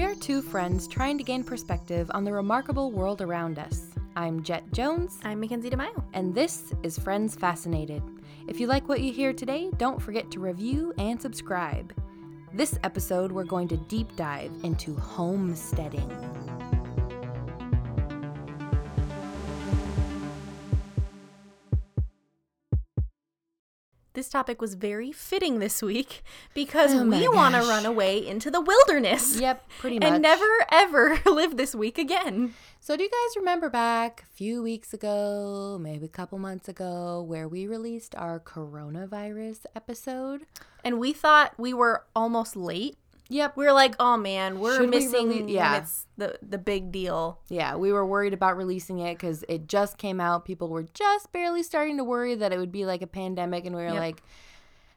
[0.00, 3.88] We are two friends trying to gain perspective on the remarkable world around us.
[4.16, 6.02] I'm Jet Jones, I'm Mackenzie DeMaio.
[6.14, 8.02] and this is Friends Fascinated.
[8.48, 11.92] If you like what you hear today, don't forget to review and subscribe.
[12.54, 16.08] This episode, we're going to deep dive into homesteading.
[24.30, 26.22] Topic was very fitting this week
[26.54, 29.38] because Oh we want to run away into the wilderness.
[29.40, 30.08] Yep, pretty much.
[30.08, 32.54] And never ever live this week again.
[32.82, 37.22] So, do you guys remember back a few weeks ago, maybe a couple months ago,
[37.22, 40.46] where we released our coronavirus episode?
[40.82, 42.96] And we thought we were almost late.
[43.30, 43.56] Yep.
[43.56, 45.78] We were like, oh man, we're Should we missing really- yeah.
[45.78, 47.40] it's the, the big deal.
[47.48, 50.44] Yeah, we were worried about releasing it because it just came out.
[50.44, 53.74] People were just barely starting to worry that it would be like a pandemic, and
[53.74, 53.98] we were Yep.
[53.98, 54.22] like,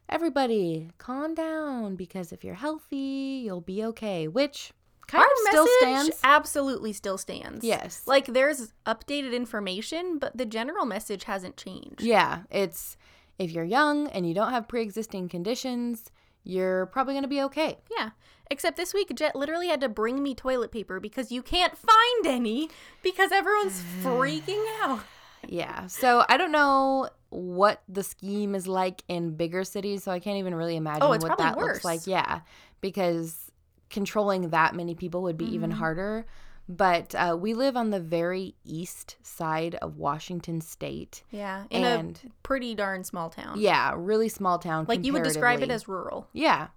[0.08, 4.28] everybody, calm down because if you're healthy, you'll be okay.
[4.28, 4.72] Which
[5.06, 6.20] kind Our of still message stands.
[6.24, 7.64] absolutely still stands.
[7.64, 8.02] Yes.
[8.06, 12.00] Like there's updated information, but the general message hasn't changed.
[12.02, 12.96] Yeah, it's
[13.38, 16.10] if you're young and you don't have pre existing conditions,
[16.44, 17.78] you're probably going to be okay.
[17.96, 18.10] Yeah.
[18.50, 22.26] Except this week, Jet literally had to bring me toilet paper because you can't find
[22.26, 22.68] any
[23.02, 25.00] because everyone's freaking out.
[25.48, 25.86] Yeah.
[25.86, 30.36] So I don't know what the scheme is like in bigger cities, so I can't
[30.38, 31.84] even really imagine Oh, what that looks worse.
[31.84, 32.06] like.
[32.06, 32.40] Yeah,
[32.80, 33.50] because
[33.90, 35.74] controlling that many people would be even Mhm.
[35.74, 36.26] harder.
[36.68, 41.22] But uh, we live on the very east side of Washington State.
[41.30, 41.64] Yeah.
[41.70, 43.60] In And- a pretty darn small town.
[43.60, 44.86] Yeah, really small town.
[44.88, 46.26] Like you would describe it as rural.
[46.32, 46.68] Yeah.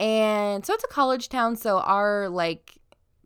[0.00, 2.78] And so it's a college town, so our like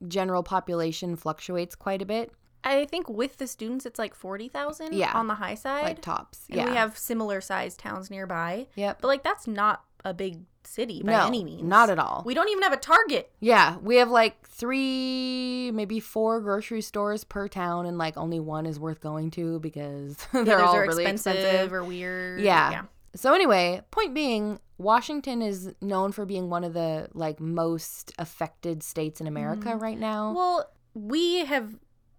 [0.06, 2.30] general population fluctuates quite a bit,
[2.62, 5.12] I think with the students, it's like 40,000 Yeah.
[5.14, 5.82] on the high side.
[5.84, 6.46] like tops.
[6.50, 6.68] and yeah.
[6.70, 8.66] we have similar sized towns nearby.
[8.76, 8.98] yep.
[9.00, 11.62] But like that's not a big city by no, any means.
[11.62, 12.22] not at all.
[12.26, 13.30] We don't even have a Target.
[13.40, 18.66] Yeah, we have like three, maybe four grocery stores per town, and like only one
[18.66, 21.72] is worth going to because they're all are really expensive, expensive.
[21.72, 22.40] or weird.
[22.40, 22.82] Yeah.
[23.14, 28.82] So anyway, point being, Washington is known for being one of the like most affected
[28.82, 29.80] states in America Mhm.
[29.80, 30.32] right now.
[30.34, 31.74] Well, we have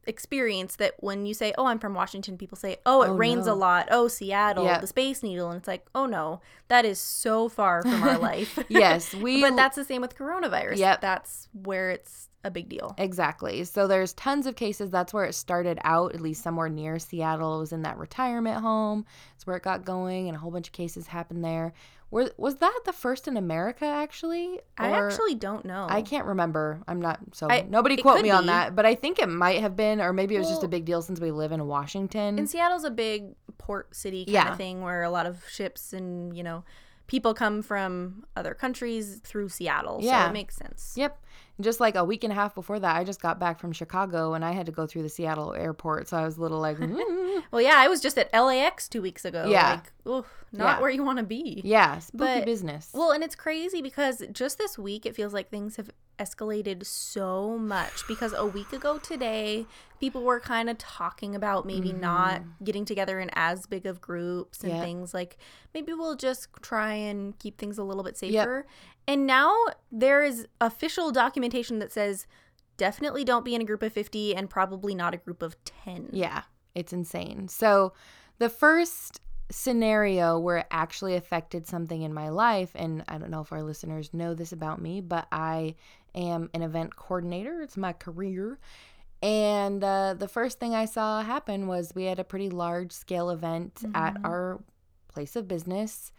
[0.10, 3.46] experienced that when you say, "Oh, I'm from Washington," people say, "Oh, it Oh, rains
[3.46, 3.54] no.
[3.54, 4.80] a lot." Oh, Seattle, Yeah.
[4.80, 8.60] the Space Needle, and it's like, "Oh no, that is so far from our life."
[8.68, 10.78] yes, we but that's the same with coronavirus.
[10.78, 11.02] Yep.
[11.02, 12.96] that's where it's a big deal.
[12.98, 13.66] Exactly.
[13.66, 14.90] So there's tons of cases.
[14.92, 17.58] That's where it started out, at least somewhere near Seattle.
[17.58, 19.06] It was in that retirement home.
[19.36, 21.74] It's where it got going, and a whole bunch of cases happened there.
[22.12, 24.60] Were, was that the first in America, actually?
[24.78, 25.86] I actually don't know.
[25.90, 26.82] I can't remember.
[26.88, 29.76] I'm not so I- nobody quote me on that, but I think it might have
[29.76, 32.40] been, or maybe it was just a big deal since we live in Washington.
[32.40, 34.52] And Seattle's a big port city kind Yeah.
[34.52, 36.64] of thing where a lot of ships and, you know,
[37.06, 40.00] people come from other countries through Seattle.
[40.02, 40.26] Yeah.
[40.26, 40.94] So it makes sense.
[40.96, 41.20] Yep.
[41.62, 44.34] Just like a week and a half before that, I just got back from Chicago
[44.34, 46.78] and I had to go through the Seattle airport, so I was a little like,
[46.80, 47.44] mm.
[47.52, 49.46] Well, yeah, I was just at LAX two weeks ago.
[49.50, 49.72] Yeah.
[49.72, 50.82] Like, oof, not Yeah.
[50.82, 51.62] where you want to be.
[51.64, 52.90] yeah, spooky But- business.
[52.94, 57.58] Well, and it's crazy because just this week it feels like things have escalated so
[57.58, 59.66] much because a week ago today
[60.02, 64.62] people were kind of talking about maybe not getting together in as big of groups
[64.62, 64.78] and Mm-hmm.
[64.80, 64.86] Yep.
[64.86, 65.38] things like
[65.74, 68.66] maybe we'll just try and keep things a little bit safer.
[69.08, 69.56] And now
[69.92, 72.28] there is official documentation that says
[72.76, 76.10] definitely don't be in a group of 50 and probably not a group of 10.
[76.12, 76.44] Yeah,
[76.76, 77.48] it's insane.
[77.48, 77.94] So,
[78.40, 79.20] the first
[79.52, 83.64] scenario where it actually affected something in my life, and I don't know if our
[83.64, 85.76] listeners know this about me, but I
[86.16, 88.60] am an event coordinator, it's my career.
[89.22, 93.30] And uh, the first thing I saw happen was we had a pretty large scale
[93.30, 94.26] event at Mhm.
[94.26, 94.60] our
[95.10, 96.12] place of business.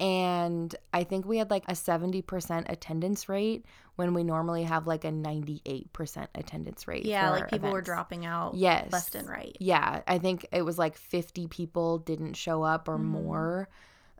[0.00, 3.66] And I think we had like a 70% attendance rate
[3.96, 7.04] when we normally have like a 98% attendance rate.
[7.04, 8.90] Yeah, like people were dropping out Yes.
[8.90, 9.54] left and right.
[9.60, 13.04] Yeah, I think it was like 50 people didn't show up or Mhm.
[13.04, 13.68] more.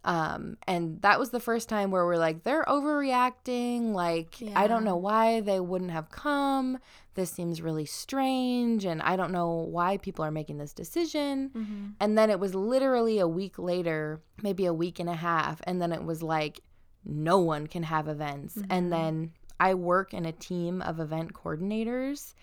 [0.04, 3.92] Um, and that was the first time where we're like, they're overreacting.
[3.92, 6.78] Like, I don't know why they wouldn't have come.
[7.14, 8.84] This seems really strange.
[8.84, 11.50] And I don't know why people are making this decision.
[11.50, 11.86] Mm-hmm.
[11.98, 15.60] And then it was literally a week later, maybe a week and a half.
[15.64, 16.60] And then it was like,
[17.04, 18.56] no one can have events.
[18.56, 18.66] Mhm.
[18.70, 22.34] And then I work in a team of event coordinators.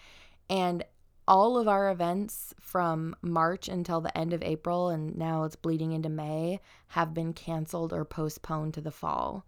[0.50, 0.84] And
[1.28, 5.92] all of our events from March until the end of April, and now it's bleeding
[5.92, 9.46] into May, have been canceled or postponed to the fall.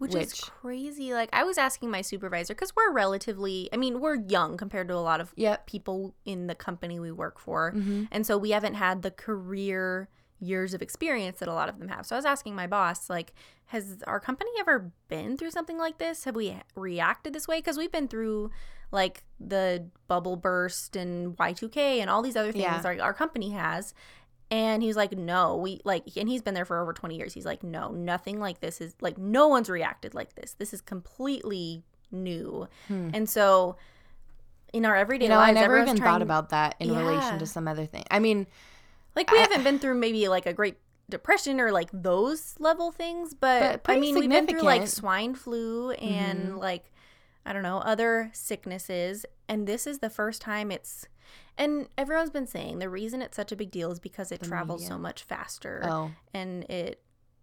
[0.00, 1.12] Which, is crazy.
[1.12, 4.94] Like I was asking my supervisor because we're relatively, I mean, we're young compared to
[4.94, 5.66] a lot of Yep.
[5.66, 10.08] people in the company we work for, hmm and so we haven't had the career
[10.42, 12.06] years of experience that a lot of them have.
[12.06, 13.34] So I was asking my boss, like,
[13.66, 16.24] has our company ever been through something like this?
[16.24, 17.58] Have we reacted this way?
[17.58, 18.50] Because we've been through
[18.90, 22.82] like the bubble burst and Y2K and all these other things Yeah.
[22.84, 23.94] our, our company has.
[24.50, 27.32] And he was like, no, we like, and he's been there for over 20 years.
[27.32, 30.54] He's like, no, nothing like this is like, no one's reacted like this.
[30.58, 32.66] This is completely new.
[32.88, 33.76] And so
[34.72, 35.30] in our everyday Hmm.
[35.32, 38.04] You know, I never even thought about that in relation to some other thing.
[38.10, 38.46] I mean,
[39.14, 42.90] like we I- haven't been through maybe like a great depression or like those level
[42.92, 46.58] things, but, But I mean we've been through like swine flu and Mhm.
[46.58, 46.90] like
[47.46, 51.06] I don't know other sicknesses, and this is the first time it's.
[51.58, 54.46] And everyone's been saying the reason it's such a big deal is because it The
[54.48, 54.94] travels media.
[54.94, 57.02] so much faster, oh, and it.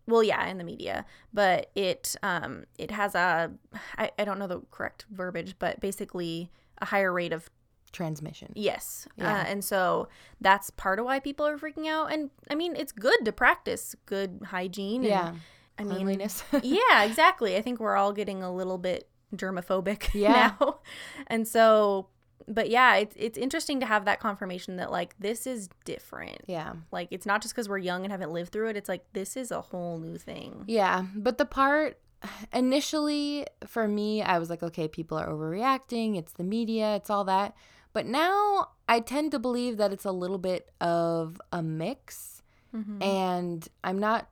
[0.09, 3.51] Well, yeah, in the media, but it um it has a
[3.97, 6.49] I, I don't know the correct verbiage, but basically
[6.81, 7.49] a higher rate of
[7.91, 8.51] transmission.
[8.55, 9.07] Yes.
[9.17, 9.33] Yeah.
[9.41, 10.07] Uh, and so
[10.39, 12.11] that's part of why people are freaking out.
[12.13, 15.01] And I mean, it's good to practice good hygiene.
[15.01, 15.33] And, Yeah.
[15.79, 16.43] I mean, Cleanliness.
[16.63, 17.55] yeah, exactly.
[17.55, 20.53] I think we're all getting a little bit germophobic Yeah.
[20.61, 20.79] now.
[21.27, 22.07] And so,
[22.47, 26.41] but yeah, it's, it's interesting to have that confirmation that like this is different.
[26.47, 26.73] yeah.
[26.91, 28.77] Like it's not just because we're young and haven't lived through it.
[28.77, 30.63] It's like this is a whole new thing.
[30.67, 31.99] Yeah, but the part
[32.53, 36.17] initially for me, I was like, okay, people are overreacting.
[36.17, 37.55] It's the media, it's all that.
[37.93, 42.41] But now I tend to believe that it's a little bit of a mix.
[42.75, 43.03] Mhm.
[43.03, 44.29] And I'm not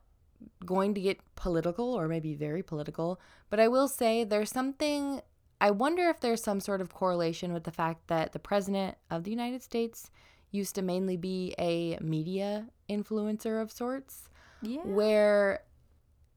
[0.64, 3.18] going to get political or maybe very political,
[3.50, 5.20] but I will say there's something.
[5.60, 9.24] I wonder if there's some sort of correlation with the fact that the president of
[9.24, 10.10] the United States
[10.50, 14.28] used to mainly be a media influencer of sorts
[14.62, 14.80] yeah.
[14.82, 15.62] where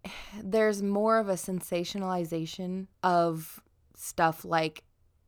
[0.44, 3.62] there's more of a sensationalization of
[3.96, 4.84] stuff like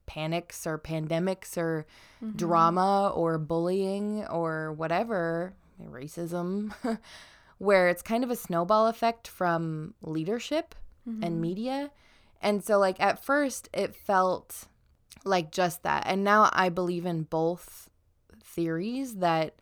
[0.05, 1.85] panics or pandemics or
[2.23, 2.35] Mhm.
[2.37, 6.73] drama or bullying or whatever, racism,
[7.57, 10.75] where it's kind of a snowball effect from leadership
[11.07, 11.25] Mhm.
[11.25, 11.91] and media.
[12.41, 14.65] And so, like, at first, it felt
[15.23, 16.03] like just that.
[16.05, 17.89] And now I believe in both
[18.43, 19.55] theories that,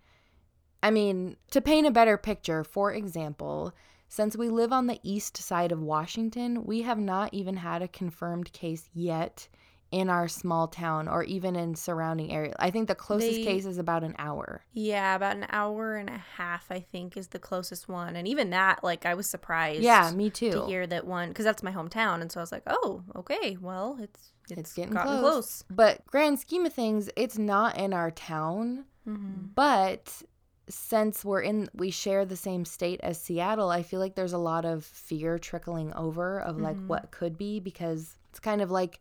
[0.82, 3.74] I mean, to paint a better picture, for example,
[4.08, 7.88] since we live on the east side of Washington, we have not even had a
[7.88, 9.48] confirmed case yet
[9.92, 12.54] in our small town or even in surrounding area.
[12.60, 14.64] I think the closest They- case is about an hour.
[14.72, 18.16] Yeah, about an hour and a half, I think, is the closest one.
[18.16, 19.82] And even that, like, I was surprised.
[19.82, 20.52] Yeah, me too.
[20.52, 23.58] To hear that one, because that's my hometown, and so I was like, oh, okay,
[23.60, 25.20] well, it's it's, It's getting close.
[25.20, 25.64] close.
[25.70, 28.86] But grand scheme of things, it's not in our town.
[29.08, 29.54] Mhm.
[29.54, 30.24] But
[30.68, 34.38] since we're in, we share the same state as Seattle, I feel like there's a
[34.40, 36.88] lot of fear trickling over of like Mhm.
[36.88, 39.00] what could be because it's kind of like,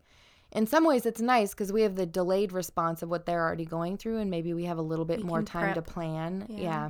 [0.51, 3.65] in some ways, it's nice because we have the delayed response of what they're already
[3.65, 6.45] going through, and maybe we have a little bit We more time to plan.
[6.49, 6.61] Yeah.
[6.61, 6.89] yeah.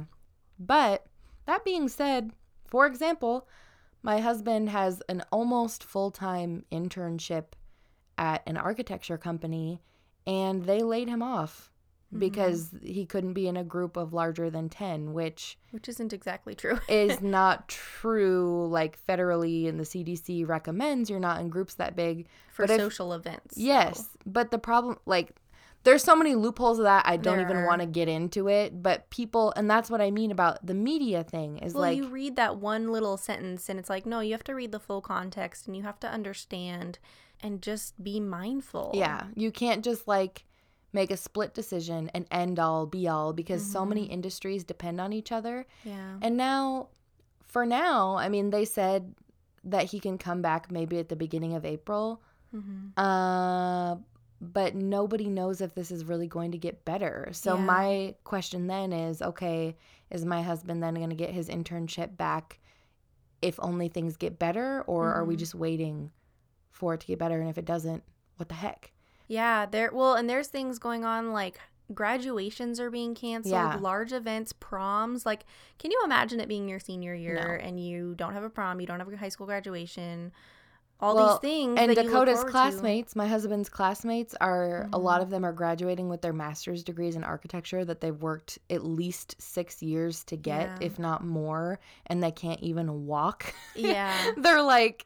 [0.57, 1.06] But
[1.45, 2.31] that being said,
[2.67, 3.47] for example,
[4.01, 7.45] my husband has an almost full time internship
[8.17, 9.81] at an architecture company,
[10.25, 11.71] and they laid him off
[12.09, 12.19] Mm-hmm.
[12.19, 16.56] because he couldn't be in a group of larger than 10, which Which isn't exactly
[16.56, 16.79] true.
[16.89, 18.67] is not true.
[18.67, 22.27] Like federally and the CDC recommends you're not in groups that big.
[22.51, 23.56] for but if- social events.
[23.56, 25.35] so- Yes, but the problem, like,
[25.83, 28.81] there's so many loopholes of that I don't There even want to get into it.
[28.83, 32.07] But people, and that's what I mean about the media thing is Well, like, you
[32.09, 35.00] read that one little sentence, and it's like, no, you have to read the full
[35.01, 37.00] context, and you have to understand,
[37.41, 38.92] and just be mindful.
[38.94, 40.44] yeah, you can't just like
[40.94, 44.14] make a split decision and end all be all because so many Mm-hmm.
[44.14, 45.66] industries depend on each other.
[45.84, 46.18] Yeah.
[46.22, 46.90] And now,
[47.46, 49.14] for now, I mean, they said
[49.64, 52.22] that he can come back maybe at the beginning of April.
[52.56, 53.00] Mm-hmm.
[53.00, 53.98] Uh,
[54.42, 57.30] but nobody knows if this is really going to get better.
[57.34, 57.62] So Yeah.
[57.66, 59.76] my question then is, okay,
[60.10, 62.60] is my husband then going to get his internship back
[63.42, 65.40] if only things get better or are we Mhm.
[65.40, 66.12] just waiting
[66.72, 68.04] for it to get better and if it doesn't,
[68.38, 68.92] what the heck?
[69.30, 71.57] Yeah, there well, and there's things going on like
[71.94, 73.78] graduations are being canceled, Yeah.
[73.80, 75.26] large events, proms.
[75.26, 75.45] Like,
[75.80, 78.86] can you imagine it being your senior year and you don't have a prom, you
[78.88, 80.31] don't have a high school graduation,
[81.00, 82.52] all Well, these things And that you look Dakota's forward to.
[82.52, 85.24] classmates, my husband's classmates, are a lot Mhm.
[85.24, 89.36] of them are graduating with their master's degrees in architecture that they've worked at least
[89.42, 90.78] six years to get, Yeah.
[90.81, 93.54] if not more, and they can't even walk.
[93.76, 94.14] Yeah.
[94.38, 95.06] They're like,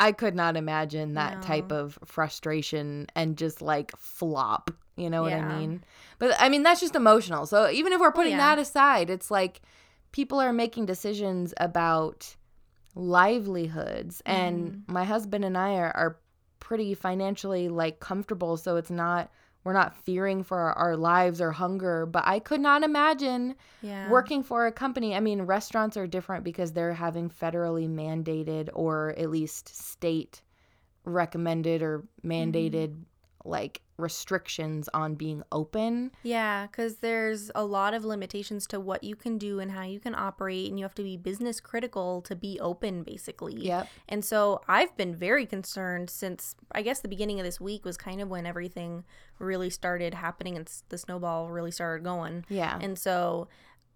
[0.00, 4.70] I could not imagine that type of frustration and just like flop.
[4.96, 5.48] You know what Yeah.
[5.48, 5.84] I mean?
[6.18, 7.46] But I mean, that's just emotional.
[7.46, 8.54] So even if we're putting yeah.
[8.54, 9.60] that aside, it's like
[10.12, 12.34] people are making decisions about
[12.94, 14.22] livelihoods.
[14.26, 14.92] And Mm-hmm.
[14.92, 16.16] my husband and I are, are
[16.60, 18.56] pretty financially like comfortable.
[18.56, 19.30] So it's not,
[19.64, 22.06] we're not fearing for our, our lives or hunger.
[22.06, 24.10] But I could not imagine Yeah.
[24.10, 25.14] working for a company.
[25.14, 30.42] I mean, restaurants are different because they're having federally mandated or at least state
[31.04, 32.30] recommended or mm-hmm.
[32.30, 33.04] mandated
[33.48, 36.12] like restrictions on being open.
[36.22, 39.98] Yeah, because there's a lot of limitations to what you can do and how you
[39.98, 43.56] can operate, and you have to be business critical to be open, basically.
[43.56, 43.88] Yep.
[44.08, 47.96] And so I've been very concerned since I guess the beginning of this week was
[47.96, 49.04] kind of when everything
[49.38, 52.44] really started happening and the snowball really started going.
[52.48, 52.78] Yeah.
[52.80, 53.48] And so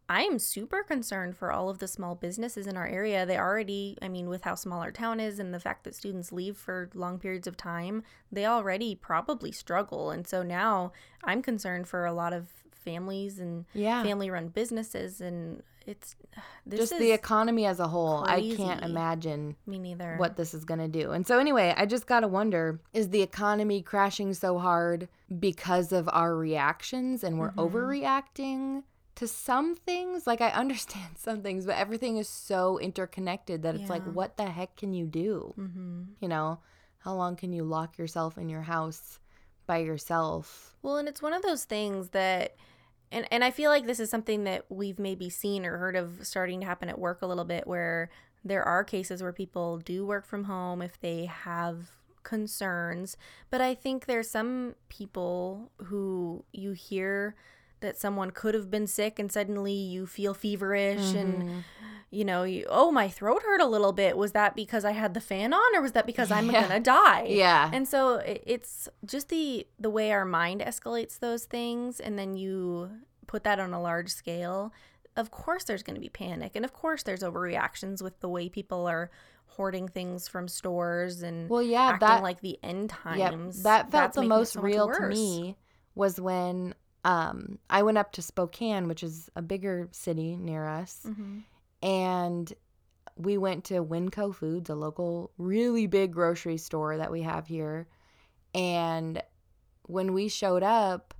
[0.08, 3.24] I am super concerned for all of the small businesses in our area.
[3.24, 6.32] They already, I mean, with how small our town is and the fact that students
[6.32, 10.10] leave for long periods of time, they already probably struggle.
[10.10, 10.92] And so now
[11.24, 14.02] I'm concerned for a lot of families and Yeah.
[14.02, 15.20] family run businesses.
[15.20, 16.16] And it's
[16.66, 18.24] this Just is the economy as a whole.
[18.26, 20.16] I can't imagine me neither.
[20.16, 21.12] what this is going to do.
[21.12, 25.92] And so, anyway, I just got to wonder is the economy crashing so hard because
[25.92, 27.76] of our reactions and we're mm-hmm.
[27.76, 28.82] overreacting
[29.16, 30.26] to some things?
[30.26, 34.46] Like, I understand some things, but everything is so interconnected that it's like, what the
[34.46, 35.54] heck can you do?
[35.58, 36.02] Mm-hmm.
[36.20, 36.60] You know,
[36.98, 39.18] how long can you lock yourself in your house
[39.66, 40.76] by yourself?
[40.82, 42.56] Well, and it's one of those things that
[43.10, 46.26] and and I feel like this is something that we've maybe seen or heard of
[46.26, 48.10] starting to happen at work a little bit where
[48.44, 51.90] there are cases where people do work from home if they have
[52.22, 53.16] concerns,
[53.50, 57.34] but I think there's some people who you hear
[57.82, 61.58] that someone could have been sick and suddenly you feel feverish and mm-hmm.
[62.10, 64.16] you know you, oh my throat hurt a little bit.
[64.16, 66.62] Was that because i had the fan on or was that because i'm Yeah.
[66.62, 67.26] gonna die?
[67.28, 67.70] Yeah.
[67.72, 72.34] and so i- it's just the the way our mind escalates those things and then
[72.36, 72.90] you
[73.26, 74.72] put that on a large scale
[75.16, 78.48] of course there's going to be panic and of course there's overreactions with the way
[78.48, 79.10] people are
[79.46, 83.56] hoarding things from stores and Well, yeah, acting that like the end times.
[83.58, 85.56] Yep, that felt That's the most so real to me
[85.94, 86.74] was when
[87.04, 91.42] um, I went up to Spokane, which is a bigger city near us, Mhm.
[91.82, 92.52] and
[93.16, 97.88] we went to Winco Foods, a local, really big grocery store that we have here.
[98.54, 99.22] And
[99.82, 101.14] when we showed up,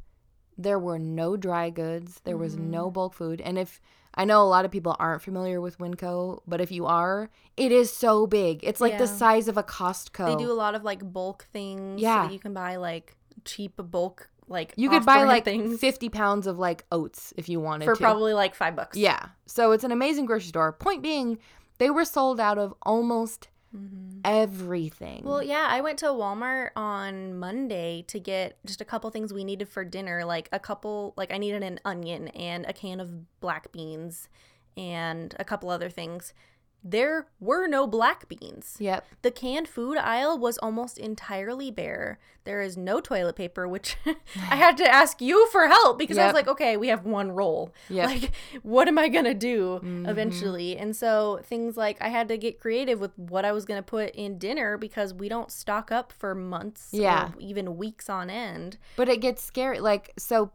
[0.56, 2.92] there were no dry goods, there was no Mm-hmm.
[2.94, 3.40] bulk food.
[3.40, 3.80] And if
[4.14, 7.72] I know a lot of people aren't familiar with Winco, but if you are, it
[7.72, 8.62] is so big.
[8.62, 10.26] It's like the size of a Costco.
[10.26, 12.00] They do a lot of like bulk things.
[12.00, 12.24] so Yeah.
[12.26, 16.46] that you can buy like cheap bulk like You could buy like things 50 pounds
[16.46, 18.00] of like oats if you wanted for to.
[18.00, 18.96] probably like five bucks.
[18.96, 19.26] Yeah.
[19.46, 20.72] So it's an amazing grocery store.
[20.72, 21.38] Point being,
[21.78, 23.48] they were sold out of almost
[24.24, 25.18] everything.
[25.20, 25.28] Mm-hmm.
[25.28, 29.44] Well, yeah, I went to Walmart on Monday to get just a couple things we
[29.44, 33.40] needed for dinner, like a couple like I needed an onion and a can of
[33.40, 34.28] black beans
[34.76, 36.34] and a couple other things.
[36.84, 38.76] There were no black beans.
[38.80, 39.06] yep.
[39.22, 42.18] The canned food aisle was almost entirely bare.
[42.44, 43.96] There is no toilet paper, which
[44.50, 47.30] I had to ask you for help because I was like, okay, we have one
[47.30, 47.72] roll.
[47.88, 48.06] Yep.
[48.08, 48.30] Like,
[48.62, 50.08] what am I going to do Mhm.
[50.08, 50.76] eventually?
[50.76, 53.82] And so things like I had to get creative with what I was going to
[53.86, 57.28] put in dinner because we don't stock up for months Yeah.
[57.28, 58.76] or even weeks on end.
[58.96, 59.78] But it gets scary.
[59.78, 60.50] Like, so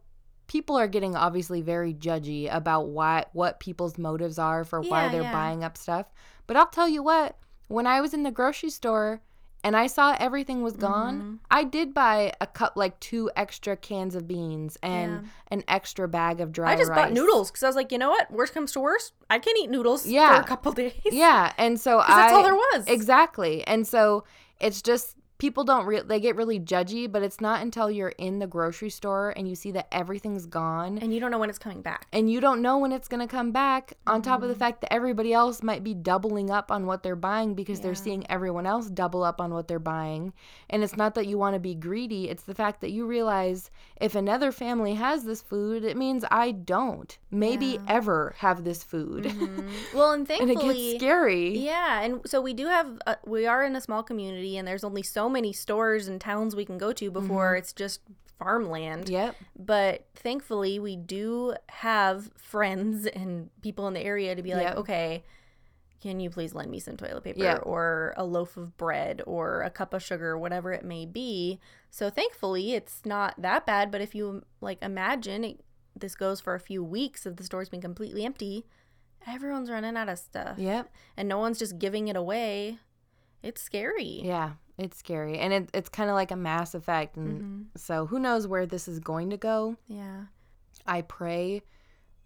[0.48, 5.22] people are getting obviously very judgy about why what people's motives are for why they're
[5.24, 5.32] yeah.
[5.34, 6.08] buying up stuff.
[6.48, 7.38] But I'll tell you what,
[7.68, 9.22] when I was in the grocery store
[9.63, 11.39] and I saw everything was gone, Mhm.
[11.51, 15.30] I did buy a cup like two extra cans of beans and Yeah.
[15.51, 16.98] an extra bag of dry I just rice.
[16.98, 18.32] bought noodles because I was like, you know what?
[18.32, 20.36] Worst comes to worst, I can eat noodles Yeah.
[20.36, 20.94] for a couple days.
[21.12, 22.86] Yeah, and so I that's all there was.
[22.88, 23.66] Exactly.
[23.68, 24.24] And so
[24.62, 28.39] it's just people don't re- they get really judgy, but it's not until you're in
[28.39, 31.60] the grocery store and you see that everything's gone And you don't know when it's
[31.60, 32.08] coming back.
[32.12, 34.44] and you don't know when it's going to come back on top Mm-hmm.
[34.44, 37.79] of the fact that everybody else might be doubling up on what they're buying because
[37.82, 40.34] they're seeing everyone else double up on what they're buying
[40.70, 43.70] and it's not that you want to be greedy it's the fact that you realize
[44.01, 47.79] if another family has this food it means i don't maybe Yeah.
[47.88, 49.67] ever have this food Mhm.
[49.94, 53.46] Well, and thankfully and it gets scary Yeah, and so we do have uh, we
[53.48, 56.78] are in a small community, and there's only so many stores and towns we can
[56.78, 57.58] go to before Mm-hmm.
[57.60, 58.02] it's just
[58.40, 59.10] farmland.
[59.10, 64.64] yep But thankfully, we do have friends and people in the area to be like,
[64.64, 64.78] Yep.
[64.78, 65.24] okay,
[66.02, 67.62] can you please lend me some toilet paper Yep.
[67.64, 71.60] or a loaf of bread or a cup of sugar, whatever it may be.
[71.90, 73.90] So thankfully, it's not that bad.
[73.92, 75.62] But if you like imagine it,
[75.96, 78.66] this goes for a few weeks of the store's been completely empty,
[79.26, 82.78] everyone's running out of stuff yep and no one's just giving it away.
[83.44, 84.22] It's scary.
[84.24, 85.38] Yeah, it's scary.
[85.39, 87.17] And it, it's kind of like a mass effect.
[87.17, 87.41] And
[87.75, 87.79] Mhm.
[87.79, 89.77] so who knows where this is going to go?
[89.88, 90.25] Yeah.
[90.86, 91.62] I pray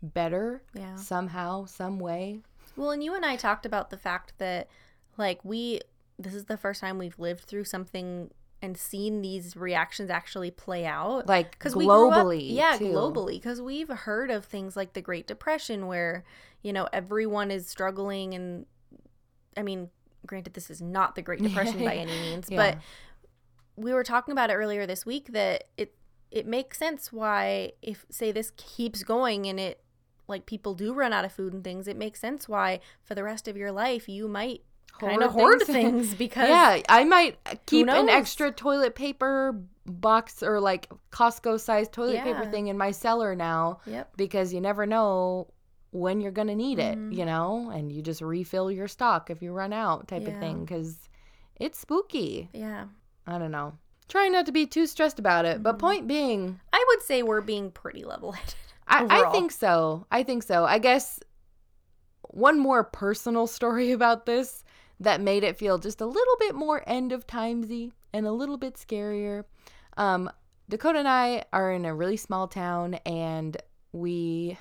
[0.01, 0.95] better Yeah.
[0.95, 2.41] somehow, some way.
[2.75, 4.67] Well, and you and I talked about the fact that,
[5.17, 5.81] like, we,
[6.17, 8.31] this is the first time we've lived through something
[8.63, 11.27] and seen these reactions actually play out.
[11.27, 12.53] Like Because we up- globally.
[12.53, 12.85] yeah, too.
[12.85, 13.33] globally.
[13.33, 16.23] Because we've heard of things like the Great Depression, where
[16.61, 18.65] you know everyone is struggling, and
[19.57, 19.89] I mean,
[20.25, 22.57] granted, this is not the Great Depression by any means, Yeah.
[22.73, 22.77] but
[23.75, 25.95] we were talking about it earlier this week that it
[26.29, 29.83] it makes sense why if say this keeps going and it
[30.27, 33.23] like people do run out of food and things, it makes sense why for the
[33.23, 34.61] rest of your life you might
[34.99, 40.59] kind of hoard things because yeah, I might keep an extra toilet paper box or
[40.59, 44.15] like Costco sized toilet paper thing in my cellar now Yep.
[44.15, 45.47] because you never know
[45.91, 47.13] when you're going to need it, Mhm.
[47.15, 50.65] you know, and you just refill your stock if you run out type of thing
[50.65, 51.09] cuz
[51.57, 52.49] it's spooky.
[52.53, 52.85] Yeah.
[53.27, 53.73] I don't know.
[54.07, 55.79] Trying not to be too stressed about it, but Mhm.
[55.79, 58.55] point being, I would say we're being pretty level headed.
[58.87, 60.05] I, I think so.
[60.11, 60.65] I think so.
[60.65, 61.19] I guess
[62.29, 64.63] one more personal story about this
[64.99, 68.57] that made it feel just a little bit more end of timesy and a little
[68.57, 69.45] bit scarier.
[69.97, 70.29] Um,
[70.69, 73.57] Dakota and I are in a really small town, and
[73.91, 74.57] we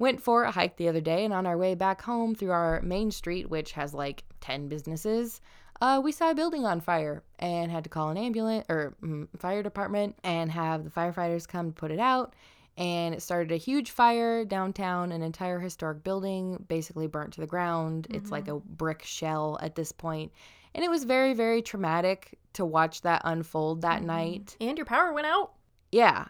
[0.00, 1.24] went for a hike the other day.
[1.24, 5.40] And on our way back home through our main street, which has like ten businesses,
[5.80, 9.28] uh, we saw a building on fire and had to call an ambulance or mm,
[9.38, 12.34] fire department and have the firefighters come to put it out
[12.76, 17.46] and it started a huge fire downtown an entire historic building basically burnt to the
[17.46, 20.30] ground it's like a brick shell at this point
[20.74, 25.12] and it was very very traumatic to watch that unfold that night And your power
[25.12, 25.52] went out.
[25.90, 26.26] yeah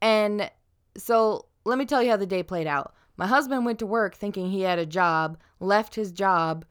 [0.00, 0.50] and
[0.96, 4.14] so let me tell you how the day played out my husband went to work
[4.14, 6.64] thinking he had a job left his job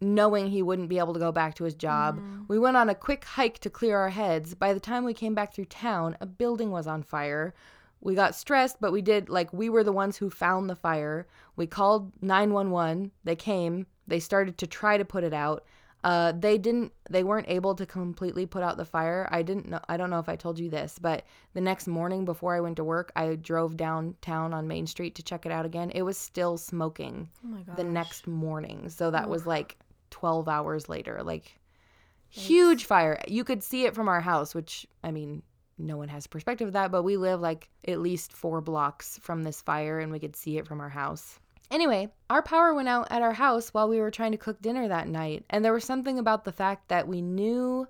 [0.00, 2.44] knowing he wouldn't be able to go back to his job Mhm.
[2.48, 4.54] we went on a quick hike to clear our heads.
[4.54, 7.54] By the time we came back through town, a building was on fire.
[8.00, 11.28] We got stressed, but we did like we were the ones who found the fire.
[11.54, 13.12] We called 911.
[13.22, 13.86] They came.
[14.08, 15.62] They started to try to put it out.
[16.04, 16.92] Uh, they didn't.
[17.10, 19.28] They weren't able to completely put out the fire.
[19.30, 19.78] I didn't know.
[19.88, 22.76] I don't know if I told you this, but the next morning before I went
[22.76, 25.90] to work, I drove downtown on Main Street to check it out again.
[25.94, 27.76] It was still smoking Oh my god.
[27.76, 28.88] the next morning.
[28.88, 29.76] So that was like
[30.10, 31.22] 12 hours later.
[31.22, 31.56] Like
[32.28, 33.20] huge fire.
[33.28, 35.42] You could see it from our house, which I mean,
[35.78, 39.42] no one has perspective of that, but we live like at least 4 blocks from
[39.42, 41.38] this fire and we could see it from our house.
[41.72, 44.88] Anyway, our power went out at our house while we were trying to cook dinner
[44.88, 47.88] that night, and there was something about the fact that we knew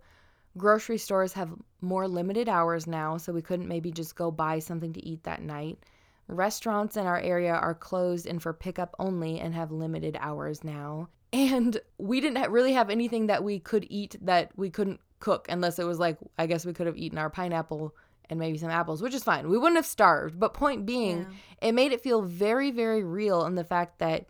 [0.57, 4.92] grocery stores have more limited hours now, so we couldn't maybe just go buy something
[4.92, 5.81] to eat that night.
[6.29, 11.09] Restaurants in our area are closed and for pickup only and have limited hours now.
[11.35, 15.79] And we didn't really have anything that we could eat that we couldn't cook unless
[15.79, 17.95] it was like, I guess we could have eaten our pineapple
[18.30, 19.48] and maybe some apples, which is fine.
[19.48, 20.38] We wouldn't have starved.
[20.38, 21.68] But point being, Yeah.
[21.68, 24.26] it made it feel very, very real in the fact that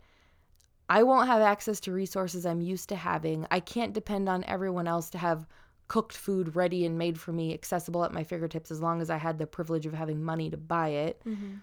[0.89, 3.47] I won't have access to resources I'm used to having.
[3.49, 5.47] I can't depend on everyone else to have
[5.87, 9.17] cooked food ready and made for me, accessible at my fingertips, as long as I
[9.17, 11.21] had the privilege of having money to buy it.
[11.25, 11.61] Mhm.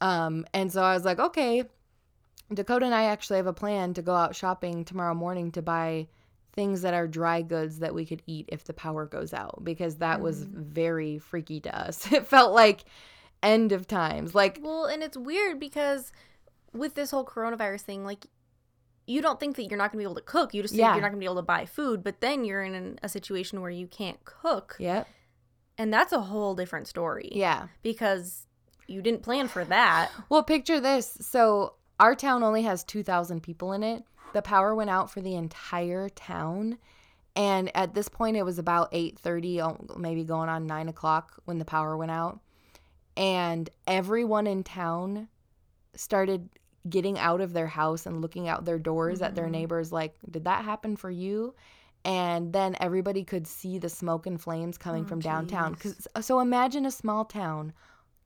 [0.00, 1.64] Um, and so I was like, okay,
[2.52, 6.08] Dakota and I actually have a plan to go out shopping tomorrow morning to buy
[6.52, 9.96] things that are dry goods that we could eat if the power goes out because
[9.96, 10.62] that was mm-hmm.
[10.62, 12.10] very freaky to us.
[12.12, 12.84] It felt like
[13.42, 14.34] end of times.
[14.34, 16.12] Like, Well, and it's weird because
[16.72, 18.26] with this whole coronavirus thing, like
[19.06, 20.54] you don't think that you're not going to be able to cook.
[20.54, 20.92] You just think Yeah.
[20.92, 23.08] you're not going to be able to buy food, but then you're in an, a
[23.08, 24.76] situation where you can't cook.
[24.78, 25.08] yep,
[25.78, 27.30] And that's a whole different story.
[27.32, 27.68] yeah.
[27.82, 28.46] Because
[28.86, 30.10] you didn't plan for that.
[30.28, 31.16] Well, picture this.
[31.20, 34.04] So, our town only has 2,000 people in it.
[34.32, 36.78] The power went out for the entire town.
[37.36, 41.58] And at this point, it was about 8.30, oh, maybe going on 9 o'clock when
[41.58, 42.40] the power went out.
[43.16, 45.28] And everyone in town
[45.94, 46.48] started
[46.88, 49.50] getting out of their house and looking out their doors at their Mhm.
[49.52, 51.54] neighbors like, did that happen for you?
[52.04, 55.74] And then everybody could see the smoke and flames coming Oh, from downtown.
[55.74, 56.06] jeez.
[56.14, 57.74] 'Cause- so imagine a small town,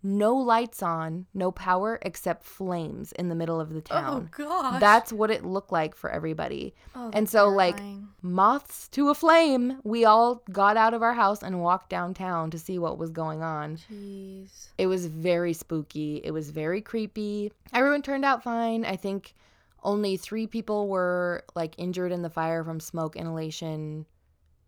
[0.04, 4.30] no lights on, no power except flames in the middle of the oh, town.
[4.32, 4.80] Oh gosh.
[4.80, 6.74] That's what it looked like for everybody.
[6.94, 7.80] Oh, and so, like.
[8.26, 12.58] Moths to a flame, we all got out of our house and walked downtown to
[12.58, 13.76] see what was going on.
[13.76, 14.68] Jeez.
[14.78, 16.22] It was very spooky.
[16.24, 17.52] It was very creepy.
[17.74, 18.86] Everyone turned out fine.
[18.86, 19.34] I think
[19.82, 24.06] only three people were like injured in the fire from smoke inhalation,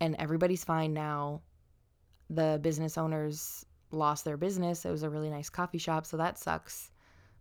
[0.01, 1.41] and everybody's fine now.
[2.29, 3.65] The business owners
[3.97, 4.85] lost their business.
[4.85, 6.91] It was a really nice coffee shop, so that sucks.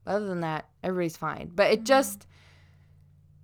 [0.03, 1.51] But other than that, everybody's fine.
[1.53, 1.85] But it mm-hmm.
[1.85, 2.27] just,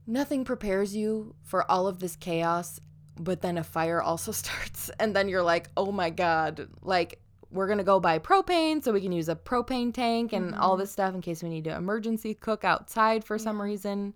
[0.08, 2.80] nothing prepares you for all of this chaos.
[3.20, 7.20] But then a fire also starts, and then you're like, oh my God, like,
[7.52, 10.82] we're gonna go buy propane so we can use a propane tank and all mm-hmm.
[10.82, 14.14] this stuff in case we need to emergency cook outside for some reason.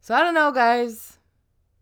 [0.00, 1.18] So I don't know, guys.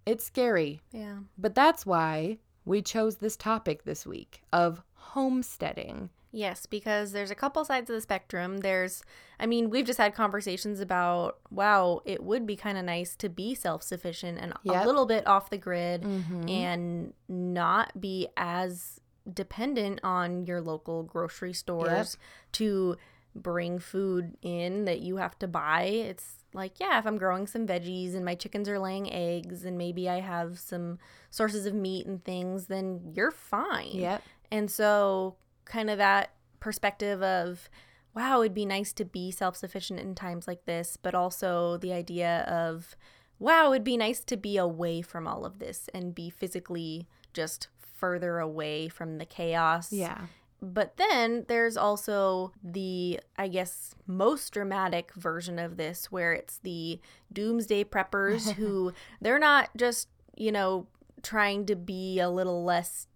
[0.07, 0.81] It's scary.
[0.93, 1.19] Yeah.
[1.37, 4.83] But that's why we chose this topic this week of
[5.15, 6.11] homesteading.
[6.33, 8.59] Yes, because there's a couple sides of the spectrum.
[8.59, 9.03] There's,
[9.39, 13.29] I mean, we've just had conversations about, wow, it would be kind of nice to
[13.29, 14.83] be self sufficient and Yep.
[14.83, 16.51] a little bit off the grid Mhm.
[16.51, 19.01] and not be as
[19.33, 22.17] dependent on your local grocery stores
[22.53, 22.97] to
[23.37, 25.83] bring food in that you have to buy.
[25.83, 29.77] It's like, yeah, if I'm growing some veggies and my chickens are laying eggs and
[29.77, 30.99] maybe I have some
[31.31, 33.91] sources of meat and things, then you're fine.
[33.95, 34.23] Yep.
[34.55, 37.69] And so, kind of that perspective of,
[38.15, 41.93] wow, it'd be nice to be self sufficient in times like this, but also the
[41.93, 42.95] idea of,
[43.41, 47.67] wow, it'd be nice to be away from all of this and be physically just
[47.81, 49.93] further away from the chaos.
[49.93, 50.27] Yeah.
[50.63, 57.01] But then there's also the, I guess, most dramatic version of this where it's the
[57.33, 60.87] doomsday preppers who they're not just, you know,
[61.25, 63.09] trying to be a little less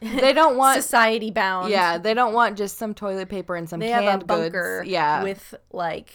[0.00, 1.70] They don't want society bound.
[1.70, 4.80] Yeah, they don't want just some toilet paper and some They canned have a bunker
[4.80, 4.90] goods.
[4.90, 6.10] Yeah, with like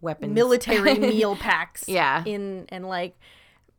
[0.00, 0.32] weapons.
[0.34, 1.88] military meal packs.
[1.88, 2.22] Yeah.
[2.24, 3.18] In and like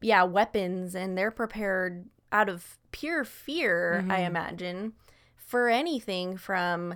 [0.01, 4.25] yeah, weapons and they're prepared out of pure fear, I Mm-hmm.
[4.25, 4.93] imagine,
[5.37, 6.95] for anything from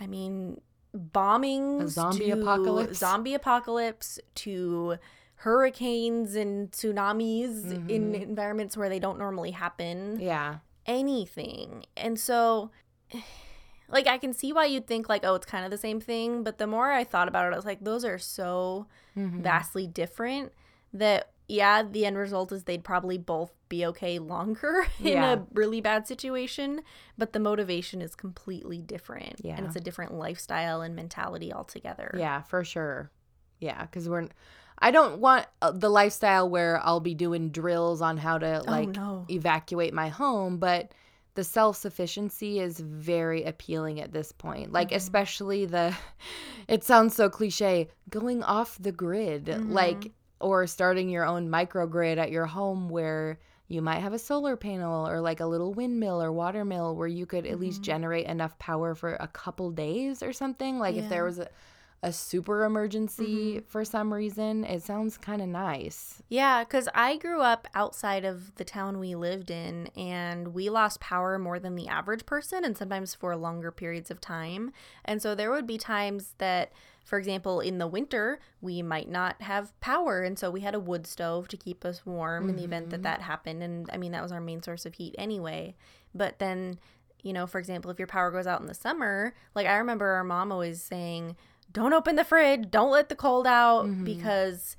[0.00, 0.60] I mean
[0.96, 2.98] bombings A zombie apocalypse.
[2.98, 4.96] zombie apocalypse to
[5.40, 10.22] hurricanes and tsunamis in environments where they don't normally happen Mm-hmm.
[10.22, 10.56] Yeah.
[10.86, 11.84] Anything.
[11.96, 12.70] And so
[13.88, 16.42] like I can see why you'd think like oh it's kind of the same thing,
[16.42, 19.40] but the more I thought about it I was like those are so Mm-hmm.
[19.40, 20.52] vastly different
[20.92, 25.32] that yeah, the end result is they'd probably both be okay longer in Yeah.
[25.36, 26.82] a really bad situation,
[27.16, 29.40] but the motivation is completely different.
[29.42, 29.56] Yeah.
[29.56, 32.14] And it's a different lifestyle and mentality altogether.
[32.18, 33.10] Yeah, for sure.
[33.58, 34.28] Yeah, because we're.
[34.78, 38.70] I don't want uh, the lifestyle where I'll be doing drills on how to oh,
[38.70, 39.24] like no.
[39.30, 40.92] evacuate my home, but
[41.36, 44.72] the self sufficiency is very appealing at this point.
[44.72, 44.96] Like, mm-hmm.
[44.96, 45.94] especially the,
[46.68, 50.08] it sounds so cliche, going off the grid, like, mm-hmm.
[50.40, 55.08] or starting your own microgrid at your home where you might have a solar panel
[55.08, 57.92] or like a little windmill or water mill where you could at least mm-hmm.
[57.92, 60.78] generate enough power for a couple days or something.
[60.78, 61.48] Like, if there was a,
[62.02, 63.66] a super emergency mm-hmm.
[63.66, 66.22] for some reason, it sounds kind of nice.
[66.28, 71.00] Yeah, because I grew up outside of the town we lived in, and we lost
[71.00, 74.72] power more than the average person, and sometimes for longer periods of time.
[75.04, 76.72] And so there would be times that,
[77.04, 80.22] for example, in the winter, we might not have power.
[80.22, 82.96] And so we had a wood stove to keep us warm in the event that
[82.96, 83.04] mm-hmm.
[83.04, 83.62] that happened.
[83.62, 85.76] And I mean, that was our main source of heat anyway.
[86.14, 86.78] But then,
[87.22, 90.06] you know, for example, if your power goes out in the summer, like I remember
[90.06, 91.36] our mom always saying,
[91.76, 94.02] don't open the fridge, don't let the cold out mm-hmm.
[94.02, 94.78] because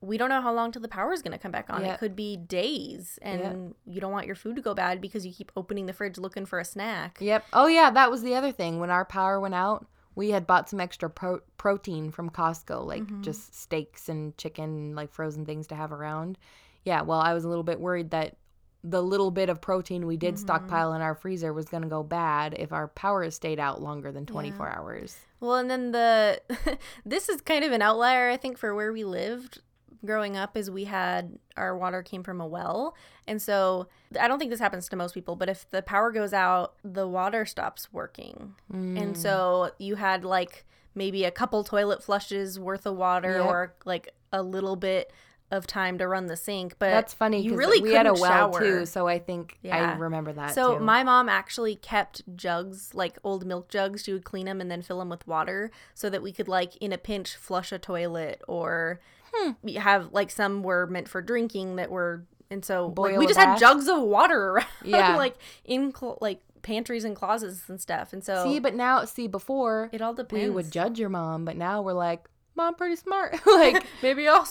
[0.00, 1.84] we don't know how long till the power is going to come back on.
[1.84, 1.94] Yep.
[1.94, 5.32] It could be days, and you don't want your food to go bad because you
[5.32, 7.18] keep opening the fridge looking for a snack.
[7.20, 7.46] Yep.
[7.52, 8.80] Oh yeah, that was the other thing.
[8.80, 13.04] When our power went out, we had bought some extra pro- protein from Costco, like
[13.04, 13.22] mm-hmm.
[13.22, 16.38] just steaks and chicken, like frozen things to have around.
[16.84, 17.02] Yeah.
[17.02, 18.36] Well, I was a little bit worried that
[18.82, 20.42] the little bit of protein we did mm-hmm.
[20.42, 24.10] stockpile in our freezer was going to go bad if our power stayed out longer
[24.10, 25.16] than 24 hours.
[25.42, 26.40] Well, and then the
[27.04, 29.60] this is kind of an outlier, I think, for where we lived
[30.06, 30.56] growing up.
[30.56, 32.94] Is we had our water came from a well,
[33.26, 36.32] and so I don't think this happens to most people, but if the power goes
[36.32, 39.00] out, the water stops working, Mm.
[39.02, 43.46] and so you had like maybe a couple toilet flushes worth of water Yep.
[43.46, 45.10] or like a little bit
[45.52, 46.74] of time to run the sink.
[46.80, 48.58] But That's funny You really we had a well shower.
[48.60, 50.54] too, so I think I remember that.
[50.54, 50.84] So too.
[50.84, 54.02] my mom actually kept jugs, like old milk jugs.
[54.02, 56.74] She would clean them and then fill them with water, so that we could, like,
[56.78, 59.00] in a pinch, flush a toilet or
[59.34, 59.52] Hmm.
[59.62, 63.38] we have like some were meant for drinking that were, and so like, we just
[63.38, 65.16] had jugs of water around, Yeah.
[65.16, 68.12] like in cl- like pantries and closets and stuff.
[68.12, 70.44] And so see, but now see before it all depends.
[70.44, 73.38] we would judge your mom, but now we're like, mom, pretty smart.
[73.46, 74.46] like maybe I'll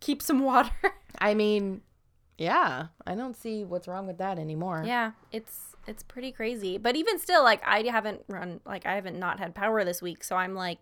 [0.00, 0.70] keep some water.
[1.18, 1.82] I mean,
[2.38, 4.82] yeah, I don't see what's wrong with that anymore.
[4.86, 6.78] Yeah, it's it's pretty crazy.
[6.78, 10.24] But even still, like I haven't run like I haven't not had power this week,
[10.24, 10.78] so I'm like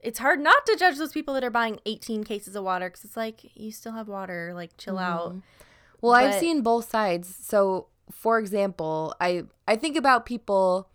[0.00, 3.04] it's hard not to judge those people that are buying 18 cases of water because
[3.04, 5.02] it's like you still have water like chill mm-hmm.
[5.02, 5.36] out
[6.00, 7.34] Well, I've seen both sides.
[7.40, 10.88] So, for example, I I think about people.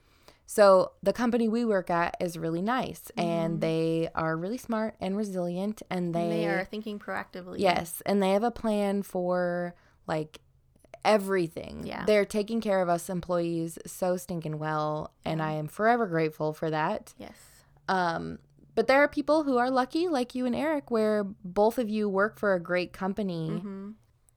[0.51, 5.15] So the company we work at is really nice, and they are really smart and
[5.15, 9.75] resilient, and they, and they are thinking proactively yes, and they have a plan for
[10.07, 10.41] like
[11.05, 11.83] everything.
[11.85, 12.03] Yeah.
[12.03, 16.69] they're taking care of us employees so stinking well, and I am forever grateful for
[16.69, 17.13] that.
[17.17, 17.37] yes
[17.87, 18.39] Um,
[18.75, 22.09] but there are people who are lucky, like you and Eric, where both of you
[22.09, 23.91] work for a great company, hmm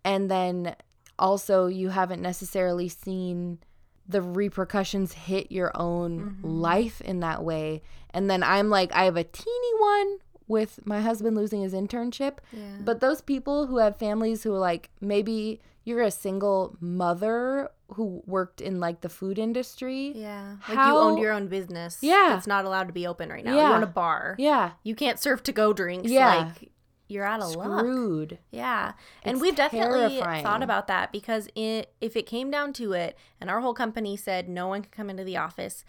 [0.05, 0.77] and then
[1.19, 3.59] also you haven't necessarily seen
[4.09, 6.49] the repercussions hit your own Mm-hmm.
[6.49, 7.83] life in that way.
[8.11, 12.39] And then I'm like, I have a teeny one with my husband losing his internship.
[12.53, 12.77] Yeah.
[12.85, 18.23] But those people who have families who are like maybe you're a single mother who
[18.27, 20.13] worked in like the food industry.
[20.15, 20.57] Yeah.
[20.69, 21.99] Like you owned your own business.
[22.01, 22.29] Yeah.
[22.31, 23.55] That's not allowed to be open right now.
[23.57, 23.69] Yeah.
[23.71, 24.37] You own a bar.
[24.39, 24.73] Yeah.
[24.83, 26.11] You can't serve to go drinks.
[26.11, 26.51] Yeah.
[26.59, 26.71] Like
[27.15, 27.79] you're out of luck.
[27.81, 28.39] Screwed.
[28.51, 28.93] Yeah.
[29.23, 30.43] And we've definitely terrifying.
[30.45, 34.17] thought about that because it, if it came down to it and our whole company
[34.17, 35.85] said no one can come into the office,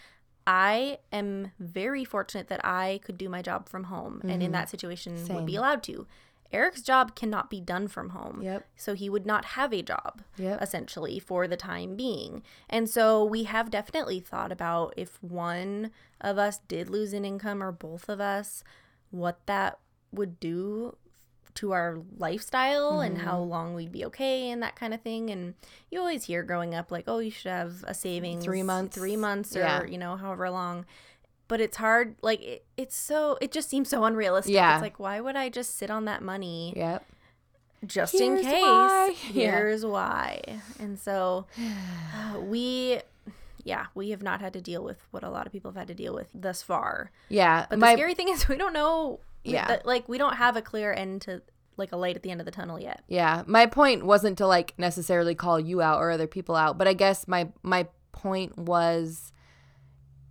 [0.47, 4.69] I am very fortunate that I could do my job from home and in that
[4.69, 5.59] situation would be Mm-hmm.
[5.59, 6.05] Allowed to.
[6.51, 8.41] Eric's job cannot be done from home.
[8.43, 8.65] Yep.
[8.77, 10.61] So he would not have a job Yep.
[10.61, 12.43] essentially for the time being.
[12.69, 15.89] And so we have definitely thought about if one
[16.21, 18.63] of us did lose an income or both of us,
[19.09, 19.79] what that
[20.11, 20.95] would do
[21.55, 23.49] to our lifestyle and how Mm-hmm.
[23.49, 25.29] long we'd be okay and that kind of thing.
[25.29, 25.53] And
[25.89, 28.95] you always hear growing up like, oh, you should have a savings Three months.
[28.95, 29.83] three months or Yeah.
[29.85, 30.85] you know however long.
[31.47, 32.15] But it's hard.
[32.21, 33.37] Like it, it's so.
[33.39, 34.53] It just seems so unrealistic.
[34.53, 34.75] Yeah.
[34.75, 37.05] It's like why would I just sit on that money Yep.
[37.85, 38.45] just in case?
[38.61, 39.15] why.
[39.33, 39.51] Yeah.
[39.51, 40.41] Here's why.
[40.79, 41.45] And so
[42.15, 42.99] uh, we.
[43.63, 45.87] Yeah, we have not had to deal with what a lot of people have had
[45.87, 47.09] to deal with thus far.
[47.29, 47.65] Yeah.
[47.67, 49.19] But my the scary thing is we don't know.
[49.53, 49.67] Yeah.
[49.67, 51.41] that- like we don't have a clear end to
[51.77, 53.03] like a light at the end of the tunnel yet.
[53.07, 56.87] Yeah, my point wasn't to like necessarily call you out or other people out, but
[56.87, 59.31] I guess my my point was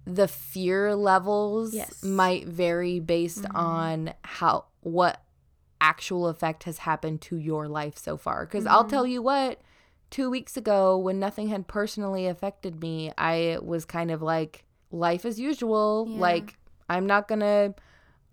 [0.06, 2.02] the fear levels Yes.
[2.02, 3.56] might vary based mm-hmm.
[3.56, 5.22] on how what
[5.80, 8.46] actual effect has happened to your life so far.
[8.46, 8.90] Because I'll mm-hmm.
[8.90, 9.60] tell you what,
[10.10, 15.24] two weeks ago when nothing had personally affected me, I was kind of like life
[15.24, 16.06] as usual.
[16.08, 16.20] Yeah.
[16.20, 17.74] Like I'm not gonna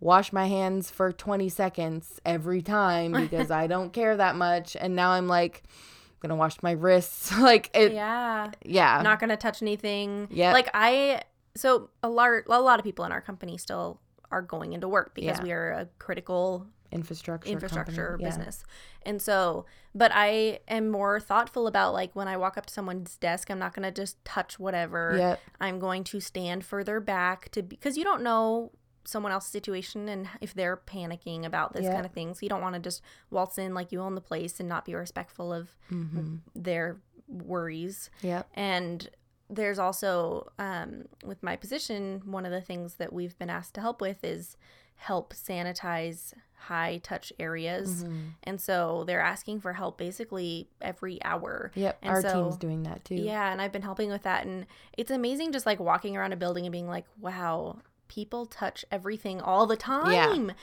[0.02, 4.76] wash my hands for 20 seconds every time because I don't care that much.
[4.76, 7.32] And now I'm like, I'm gonna wash my wrists.
[7.40, 8.52] like it, yeah.
[8.66, 9.02] Yeah.
[9.02, 10.28] Not gonna touch anything.
[10.30, 10.52] Yeah.
[10.52, 11.22] Like I
[11.56, 15.14] so a lot a lot of people in our company still are going into work
[15.16, 15.44] because Yeah.
[15.44, 18.24] we are a critical infrastructure, infrastructure company.
[18.24, 18.30] Yeah.
[18.38, 18.64] business.
[19.04, 23.18] And so, but I am more thoughtful about like when I walk up to someone's
[23.18, 25.16] desk, I'm not going to just touch whatever.
[25.18, 25.40] Yep.
[25.62, 28.72] I'm going to stand further back to because you don't know
[29.04, 31.94] someone else's situation and if they're panicking about this Yeah.
[31.94, 32.34] kind of thing.
[32.34, 34.86] So you don't want to just waltz in like you own the place and not
[34.86, 36.36] be respectful of Mm-hmm.
[36.56, 38.10] their worries.
[38.22, 38.48] Yep.
[38.54, 39.10] And
[39.50, 43.82] there's also, um, with my position, one of the things that we've been asked to
[43.82, 44.56] help with is
[44.96, 48.04] help sanitize high touch areas.
[48.04, 48.20] Mm-hmm.
[48.44, 51.72] And so they're asking for help basically every hour.
[51.74, 51.98] Yep.
[52.04, 53.16] And Our so- team's doing that too.
[53.16, 54.46] Yeah, and I've been helping with that.
[54.46, 57.80] And it's amazing just like walking around a building and being like, wow,
[58.12, 60.48] people touch everything all the time.
[60.50, 60.54] Yeah.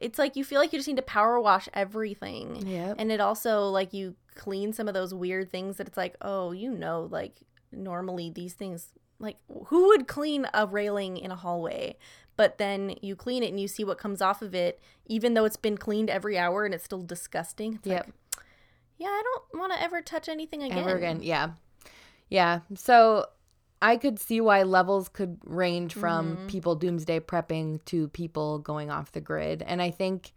[0.00, 2.66] It's like you feel like you just need to power wash everything.
[2.66, 2.96] Yep.
[2.98, 6.50] And it also like you clean some of those weird things that it's like, oh,
[6.50, 7.36] you know, like
[7.70, 8.88] normally these things
[9.20, 9.36] like
[9.68, 11.96] who would clean a railing in a hallway?
[12.36, 15.44] But then you clean it and you see what comes off of it, even though
[15.46, 17.74] it's been cleaned every hour and it's still disgusting.
[17.76, 18.06] It's Yep.
[18.06, 18.44] like,
[18.98, 20.78] yeah, I don't want to ever touch anything again.
[20.78, 21.20] Ever again.
[21.22, 21.50] Yeah.
[22.28, 22.60] Yeah.
[22.74, 23.26] So
[23.82, 26.46] I could see why levels could range from Mm-hmm.
[26.46, 29.62] people doomsday prepping to people going off the grid.
[29.66, 30.32] And I think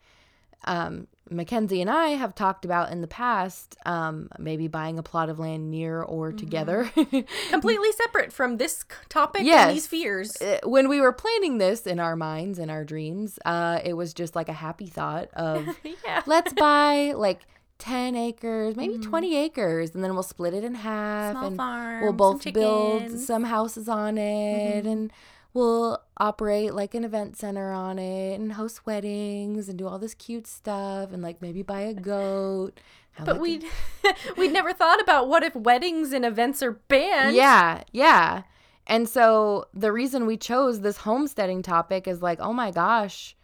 [0.65, 5.29] um, Mackenzie and I have talked about in the past um, maybe buying a plot
[5.29, 6.37] of land near or Mm-hmm.
[6.37, 6.91] together.
[7.49, 9.67] completely separate from this topic Yes.
[9.69, 10.35] and these fears.
[10.41, 14.13] Uh, when we were planning this in our minds and our dreams, uh, it was
[14.13, 15.65] just like a happy thought of
[16.05, 16.23] yeah.
[16.25, 17.39] let's buy like
[17.79, 21.33] 10 acres, maybe 20 acres, and then we'll split it in half.
[21.35, 21.39] Mm-hmm.
[21.39, 22.01] Small and farm.
[22.01, 24.87] we'll some both build some houses on it Mm-hmm.
[24.87, 25.13] and
[25.53, 30.13] we'll operate like an event center on it and host weddings and do all this
[30.13, 32.79] cute stuff and like maybe buy a goat.
[33.13, 33.65] have, But like, we'd
[34.37, 37.35] we'd never thought about what if weddings and events are banned.
[37.35, 38.43] Yeah, yeah.
[38.85, 43.35] And so the reason we chose this homesteading topic is like, oh my gosh,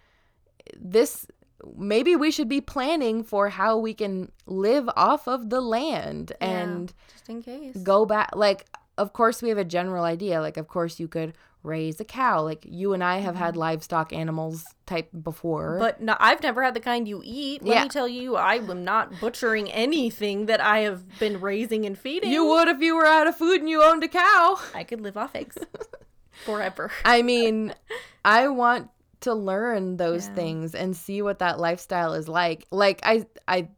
[0.75, 1.27] this
[1.77, 6.47] maybe we should be planning for how we can live off of the land Yeah,
[6.47, 7.75] and just in case.
[7.77, 8.65] go back like
[8.97, 12.43] of course we have a general idea like of course you could raise a cow
[12.43, 15.79] like you and I have had livestock animals type before Mm-hmm.
[15.79, 17.63] But no, I've never had the kind you eat.
[17.63, 17.83] Let Yeah.
[17.83, 22.31] me tell you, I am not butchering anything that I have been raising and feeding.
[22.31, 25.01] you would if you were out of food and you owned a cow I could
[25.01, 25.57] live off eggs
[26.45, 26.91] forever.
[27.03, 27.73] I mean,
[28.23, 28.89] I want
[29.21, 30.33] to learn those Yeah.
[30.35, 32.65] things and see what that lifestyle is like.
[32.71, 33.69] Like I I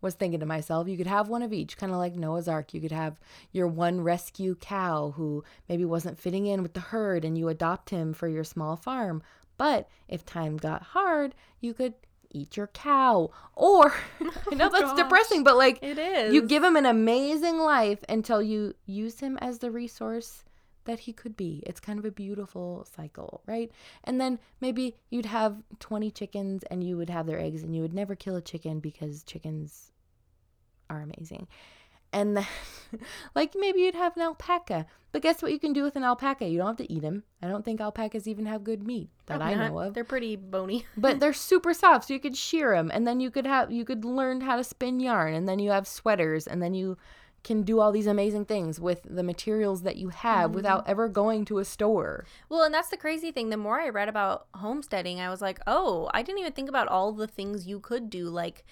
[0.00, 2.74] was thinking to myself, you could have one of each, kind of like Noah's Ark.
[2.74, 3.20] You could have
[3.52, 7.90] your one rescue cow who maybe wasn't fitting in with the herd and you adopt
[7.90, 9.22] him for your small farm.
[9.58, 11.94] But if time got hard, you could
[12.32, 13.30] eat your cow.
[13.54, 13.94] Or,
[14.50, 14.96] I know that's gosh.
[14.96, 16.34] depressing, but like, It is.
[16.34, 20.42] you give him an amazing life until you use him as the resource
[20.84, 21.62] that he could be.
[21.66, 23.70] It's kind of a beautiful cycle, right?
[24.04, 27.82] And then maybe you'd have 20 chickens and you would have their eggs and you
[27.82, 29.92] would never kill a chicken because chickens
[30.90, 31.48] are amazing.
[32.12, 32.46] And then,
[33.34, 34.86] like, maybe you'd have an alpaca.
[35.12, 36.46] But guess what you can do with an alpaca?
[36.46, 37.22] You don't have to eat him.
[37.42, 39.72] I don't think alpacas even have good meat that Probably I not.
[39.72, 40.84] know of They're pretty bony.
[40.96, 43.84] but they're super soft so you could shear them and then you could have you
[43.84, 46.96] could learn how to spin yarn and then you have sweaters and then you
[47.42, 50.56] can do all these amazing things with the materials that you have mm-hmm.
[50.56, 53.50] without ever going to a store Well, and that's the crazy thing.
[53.50, 56.88] The more I read about homesteading, I was like, oh, I didn't even think about
[56.88, 58.28] all the things you could do.
[58.28, 58.64] Like,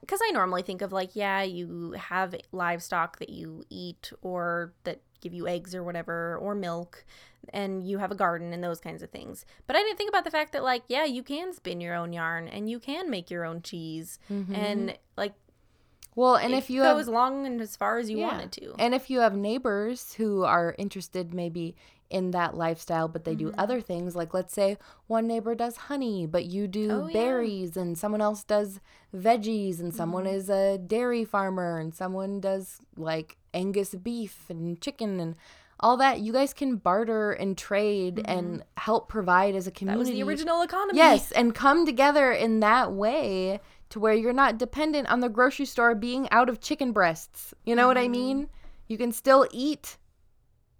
[0.00, 5.00] because I, normally think of like, yeah, you have livestock that you eat or that
[5.20, 7.04] give you eggs or whatever, or milk,
[7.52, 9.44] and you have a garden and those kinds of things.
[9.66, 12.12] But I didn't think about the fact that, like, yeah, you can spin your own
[12.12, 14.18] yarn and you can make your own cheese.
[14.30, 14.54] Mm-hmm.
[14.54, 15.34] And, like,
[16.14, 18.28] well and it if you go have as long and as far as you Yeah.
[18.28, 18.74] wanted to.
[18.78, 21.74] and if you have neighbors who are interested maybe
[22.08, 23.60] in that lifestyle but they do mm-hmm.
[23.60, 27.12] other things like let's say one neighbor does honey but you do Oh, yeah.
[27.12, 28.80] berries and someone else does
[29.14, 30.34] veggies and someone mm-hmm.
[30.34, 35.36] is a dairy farmer and someone does like angus beef and chicken and
[35.80, 38.62] all that you guys can barter and trade and mm-hmm.
[38.76, 40.98] help provide as a that community was the original economy.
[40.98, 45.66] Yes, and come together in that way to where you're not dependent on the grocery
[45.66, 47.52] store being out of chicken breasts.
[47.64, 48.44] You know what I mean?
[48.44, 48.48] Mm.
[48.88, 49.98] You can still eat.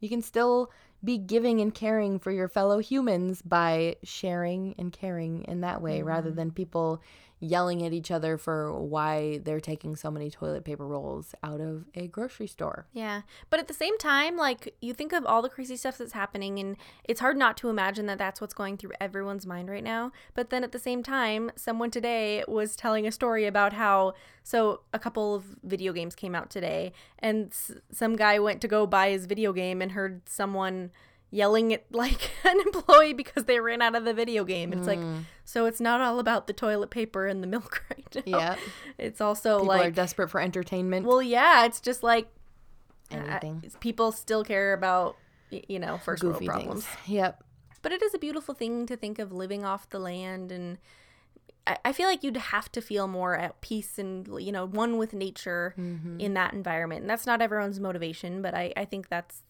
[0.00, 0.70] You can still
[1.02, 6.02] be giving and caring for your fellow humans by sharing and caring in that way
[6.02, 6.36] rather mm.
[6.36, 7.02] than people
[7.40, 11.86] yelling at each other for why they're taking so many toilet paper rolls out of
[11.94, 12.86] a grocery store.
[12.92, 13.22] Yeah.
[13.48, 16.58] But at the same time, like, you think of all the crazy stuff that's happening,
[16.58, 20.12] and it's hard not to imagine that that's what's going through everyone's mind right now.
[20.34, 24.82] But then at the same time, someone today was telling a story about how, so
[24.92, 28.86] a couple of video games came out today, and s- some guy went to go
[28.86, 30.90] buy his video game and heard someone
[31.30, 34.72] yelling at like an employee because they ran out of the video game.
[34.72, 35.00] It's like
[35.44, 38.38] so it's not all about the toilet paper and the milk right now.
[38.38, 38.56] Yeah.
[38.98, 41.06] It's also People like are desperate for entertainment.
[41.06, 42.28] well, yeah, it's just like
[43.12, 43.38] uh,
[43.80, 45.16] people still care about
[45.50, 46.84] you know first world Goofy problems.
[46.84, 47.08] things.
[47.08, 47.44] Yep.
[47.82, 50.78] But it is a beautiful thing to think of living off the land and.
[51.66, 54.96] I- I feel like you'd have to feel more at peace and you know one
[54.96, 56.18] with nature Mm-hmm.
[56.18, 57.02] in that environment.
[57.02, 59.42] And that's not everyone's motivation, but I, I think that's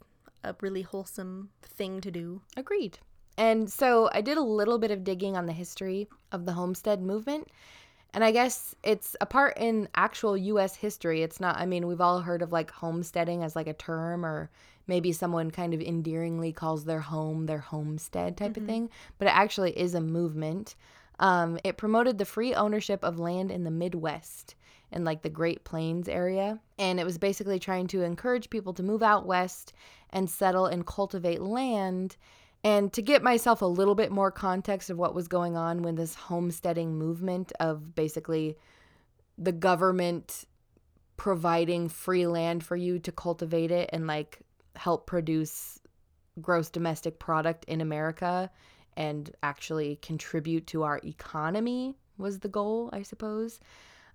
[0.44, 2.40] a really wholesome thing to do.
[2.56, 2.98] Agreed.
[3.36, 7.00] And so I did a little bit of digging on the history of the homestead
[7.00, 7.48] movement.
[8.12, 11.22] And I guess it's a part in actual US history.
[11.22, 14.50] It's not, I mean, we've all heard of like homesteading as like a term, or
[14.86, 19.36] maybe someone kind of endearingly calls their home their homestead type of thing, but it
[19.36, 20.74] actually is a movement.
[21.20, 24.56] Um, it promoted the free ownership of land in the Midwest
[24.92, 26.58] in like the Great Plains area.
[26.78, 29.72] And it was basically trying to encourage people to move out west
[30.10, 32.16] and settle and cultivate land.
[32.62, 35.94] And to get myself a little bit more context of what was going on when
[35.94, 38.56] this homesteading movement of basically
[39.38, 40.44] the government
[41.16, 44.40] providing free land for you to cultivate it and like
[44.76, 45.78] help produce
[46.40, 48.50] gross domestic product in America
[48.96, 53.60] and actually contribute to our economy was the goal, I suppose.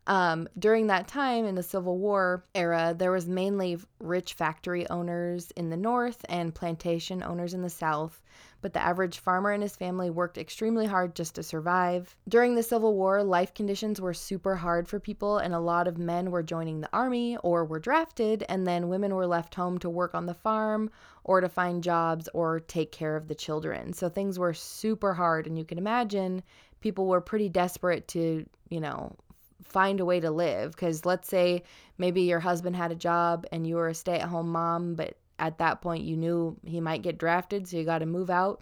[0.08, 5.50] Um, during that time in the Civil War era, there was mainly rich factory owners
[5.52, 8.22] in the north and plantation owners in the south,
[8.62, 12.16] but the average farmer and his family worked extremely hard just to survive.
[12.30, 15.98] During the Civil War, life conditions were super hard for people, and a lot of
[15.98, 19.90] men were joining the army or were drafted, and then women were left home to
[19.90, 20.92] work on the farm
[21.24, 23.92] or to find jobs or take care of the children.
[23.92, 26.44] So things were super hard, and you can imagine
[26.80, 29.16] people were pretty desperate to, you know,
[29.66, 31.64] find a way to live because let's say
[31.98, 35.82] maybe your husband had a job and you were a stay-at-home mom but at that
[35.82, 38.62] point you knew he might get drafted so you got to move out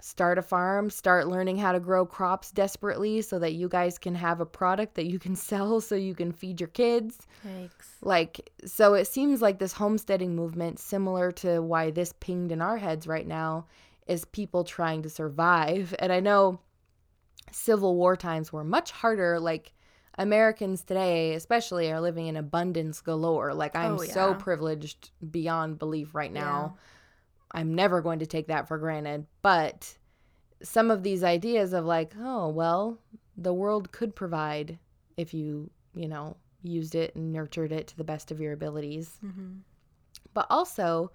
[0.00, 4.14] start a farm start learning how to grow crops desperately so that you guys can
[4.14, 7.96] have a product that you can sell so you can feed your kids Thanks.
[8.02, 12.76] like so it seems like this homesteading movement similar to why this pinged in our
[12.76, 13.66] heads right now
[14.06, 16.58] is people trying to survive and i know
[17.50, 19.72] civil war times were much harder like
[20.18, 23.52] americans today especially are living in abundance galore.
[23.54, 26.76] Like i'm Oh, so privileged beyond belief right now.
[27.52, 29.26] I'm never going to take that for granted.
[29.42, 29.96] But
[30.62, 32.98] some of these ideas of like oh well
[33.36, 34.78] the world could provide
[35.16, 39.18] if you you know used it and nurtured it to the best of your abilities.
[39.24, 39.58] Mm-hmm.
[40.32, 41.10] but also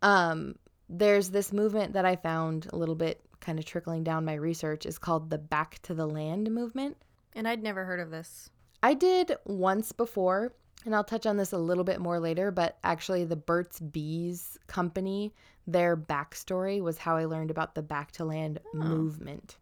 [0.00, 0.54] um,
[0.88, 4.86] there's this movement that i found a little bit kind of trickling down my research
[4.86, 6.96] is called the back to the land movement
[7.34, 8.50] And I'd never heard of this.
[8.82, 10.52] I did once before,
[10.84, 14.58] and I'll touch on this a little bit more later, but actually, the Burt's Bees
[14.66, 15.34] company,
[15.66, 19.56] their backstory was how I learned about the Back to Land movement.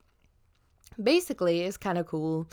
[1.02, 2.48] Basically, it's kind of cool.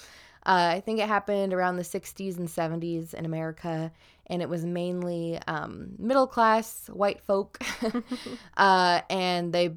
[0.46, 3.92] Uh, I think it happened around the 60s and 70s in America,
[4.28, 7.60] and it was mainly um, middle class white folk.
[8.58, 9.76] uh, and they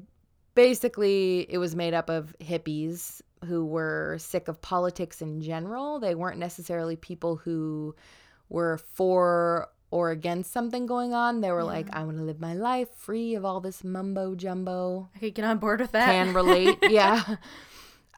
[0.55, 5.99] basically, it was made up of hippies who were sick of politics in general.
[5.99, 7.95] They weren't necessarily people who
[8.49, 11.41] were for or against something going on.
[11.41, 15.09] They were like, I want to live my life free of all this mumbo jumbo.
[15.15, 16.07] I could get on board with that.
[16.07, 16.77] Can relate.
[16.89, 17.37] yeah.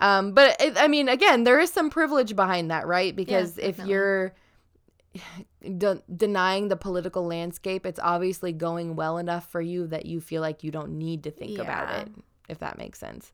[0.01, 3.15] Um, but it, I mean, again, there is some privilege behind that, right?
[3.15, 3.93] Because if definitely.
[3.93, 4.36] you're
[5.78, 10.41] de- denying the political landscape, it's obviously going well enough for you that you feel
[10.41, 12.09] like you don't need to think about it,
[12.47, 13.32] if that makes sense.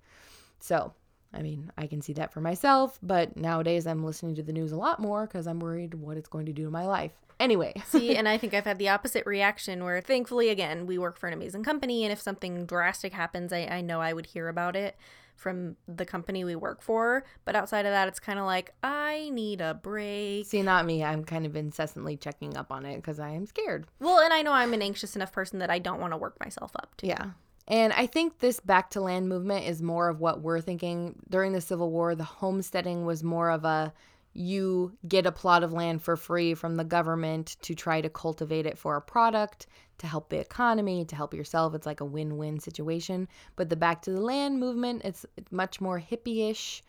[0.59, 0.93] So,
[1.35, 4.71] I mean, I can see that for myself, but nowadays I'm listening to the news
[4.71, 7.11] a lot more because I'm worried what it's going to do to my life.
[7.39, 11.17] Anyway, See, and I think I've had the opposite reaction where thankfully, again, we work
[11.17, 12.03] for an amazing company.
[12.03, 14.95] And if something drastic happens, I, I know I would hear about it
[15.35, 17.25] from the company we work for.
[17.43, 20.45] But outside of that, it's kind of like, I need a break.
[20.45, 21.03] see, not me.
[21.03, 23.85] I'm kind of incessantly checking up on it because I am scared.
[23.99, 26.39] Well, and I know I'm an anxious enough person that I don't want to work
[26.39, 27.07] myself up to.
[27.07, 27.31] Yeah.
[27.67, 31.15] And I think this back to land movement is more of what we're thinking.
[31.29, 33.93] During the Civil War, the homesteading was more of a
[34.35, 38.65] you get a plot of land for free from the government to try to cultivate
[38.65, 41.73] it for a product, to help the economy, to help yourself.
[41.73, 43.29] It's like a win win situation.
[43.55, 46.83] But the back to the land movement, it's much more hippie ish.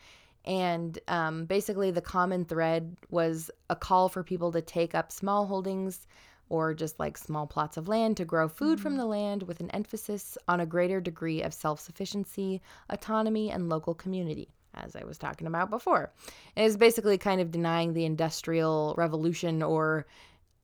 [0.44, 5.46] And um, basically, the common thread was a call for people to take up small
[5.46, 6.06] holdings
[6.48, 8.98] or just like small plots of land to grow food from mm.
[8.98, 13.94] the land with an emphasis on a greater degree of self sufficiency, autonomy, and local
[13.94, 16.12] community, as I was talking about before.
[16.54, 20.06] It is basically kind of denying the industrial revolution or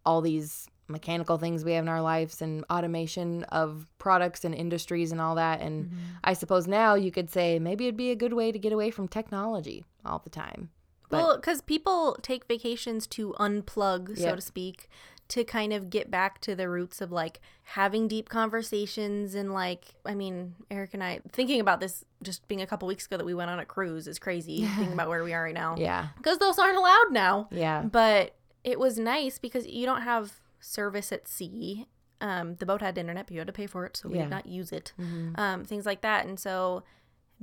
[0.04, 5.10] all these mechanical things we have in our lives and automation of products and industries
[5.10, 5.60] and all that.
[5.60, 5.96] And mm-hmm.
[6.22, 8.90] I suppose now you could say maybe it'd be a good way to get away
[8.90, 10.70] from technology all the time.
[11.08, 14.36] But Well, because people take vacations to unplug, so Yep.
[14.36, 14.88] to speak,
[15.32, 19.94] to kind of get back to the roots of like having deep conversations and like,
[20.04, 23.24] I mean, Eric and I thinking about this just being a couple weeks ago that
[23.24, 24.64] we went on a cruise is crazy.
[24.76, 27.48] thinking about where we are right now, yeah, because those aren't allowed now.
[27.50, 31.86] yeah, But it was nice because you don't have service at sea.
[32.20, 34.24] Um, the boat had internet, but you had to pay for it, so we Yeah.
[34.24, 34.92] did not use it.
[35.00, 35.38] Mhm.
[35.38, 36.26] Um, things like that.
[36.26, 36.82] And so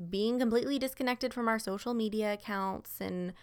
[0.09, 3.33] being completely disconnected from our social media accounts and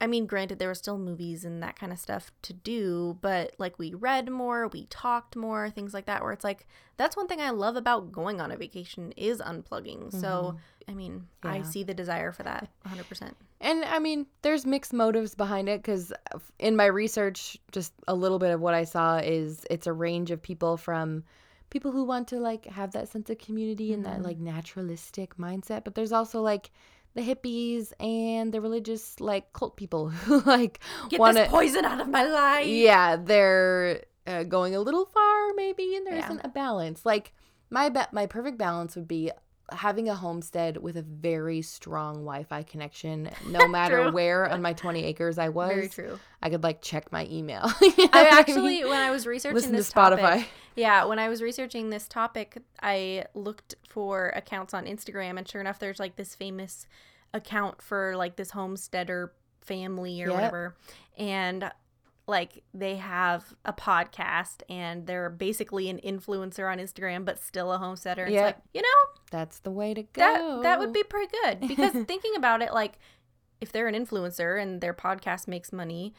[0.00, 3.54] I mean, granted, there were still movies and that kind of stuff to do, but
[3.58, 6.66] like we read more, we talked more, things like that, where it's like,
[6.96, 10.12] that's one thing I love about going on a vacation is unplugging.
[10.12, 10.90] So, mm-hmm.
[10.90, 13.32] I mean, I see the desire for that 100%.
[13.60, 18.14] And I mean, there's mixed motives behind it because uh, in my research, just a
[18.14, 21.24] little bit of what I saw is it's a range of people from
[21.70, 24.24] people who want to like have that sense of community and that mm-hmm.
[24.24, 26.70] like naturalistic mindset, but there's also like
[27.14, 32.00] the hippies and the religious like cult people who like Get want this poison out
[32.00, 32.66] of my life.
[32.66, 36.28] Yeah, they're uh, going a little far maybe, and there Yeah.
[36.28, 37.04] not a balance.
[37.06, 37.32] Like
[37.70, 39.30] my ba- my perfect balance would be
[39.72, 45.04] having a homestead with a very strong Wi-Fi connection, no matter where on my 20
[45.04, 45.68] acres I was.
[45.70, 46.18] Very true.
[46.42, 47.62] I could like check my email.
[48.12, 50.20] I actually, when I was researching listen to this Spotify.
[50.20, 55.48] topic, yeah, when I was researching this topic, I looked for accounts on Instagram, and
[55.48, 56.86] sure enough, there's like this famous
[57.32, 60.34] account for like this homesteader family or Yep.
[60.34, 60.76] whatever,
[61.16, 61.70] and
[62.26, 67.78] like they have a podcast and they're basically an influencer on Instagram but still a
[67.78, 68.24] homesteader.
[68.24, 70.08] It's like, you know, That's the way to go.
[70.22, 72.98] that that would be pretty good because thinking about it like
[73.60, 76.14] if they're an influencer and their podcast makes money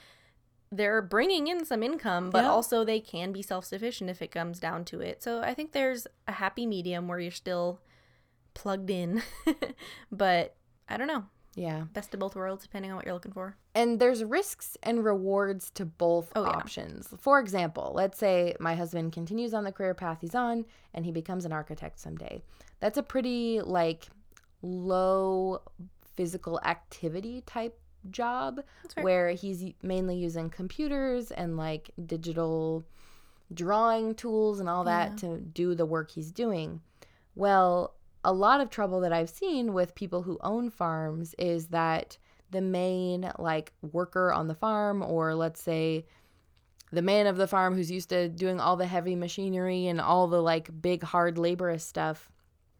[0.72, 2.50] they're bringing in some income but Yeah.
[2.50, 6.08] also they can be self-sufficient if it comes down to it so i think there's
[6.28, 7.80] a happy medium where you're still
[8.56, 9.22] plugged in
[10.12, 10.56] but
[10.90, 11.26] i don't know
[11.56, 11.86] yeah.
[11.94, 15.72] best of both worlds depending on what you're looking for And there's risks and rewards
[15.72, 16.50] to both Oh, yeah.
[16.50, 17.08] options.
[17.20, 21.12] For example, let's say my husband continues on the career path he's on and he
[21.12, 22.42] becomes an architect someday.
[22.82, 24.06] That's a pretty like
[24.62, 25.62] low
[26.16, 27.80] physical activity type
[28.12, 28.62] job
[29.02, 32.86] where he's mainly using computers and like digital
[33.54, 35.16] drawing tools and all that Yeah.
[35.38, 36.82] to do the work he's doing.
[37.36, 37.96] Well,
[38.26, 42.18] a lot of trouble that I've seen with people who own farms is that
[42.52, 46.06] the main like worker on the farm or let's say
[46.92, 50.28] the man of the farm who's used to doing all the heavy machinery and all
[50.28, 52.30] the like big hard laborious stuff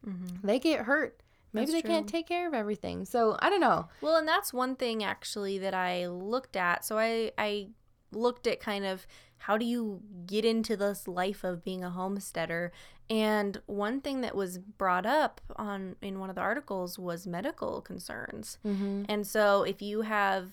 [0.06, 0.42] Mhm.
[0.42, 1.20] they get hurt
[1.52, 3.06] Maybe That's they can't take care of everything.
[3.06, 3.88] So I don't know.
[4.02, 6.84] Well, and that's one thing actually that I looked at.
[6.84, 7.68] So I I
[8.12, 9.06] looked at kind of
[9.46, 12.72] how do you get into this life of being a homesteader?
[13.08, 17.80] And one thing that was brought up on in one of the articles was medical
[17.80, 18.58] concerns.
[18.66, 19.04] Mm-hmm.
[19.08, 20.50] And so if you have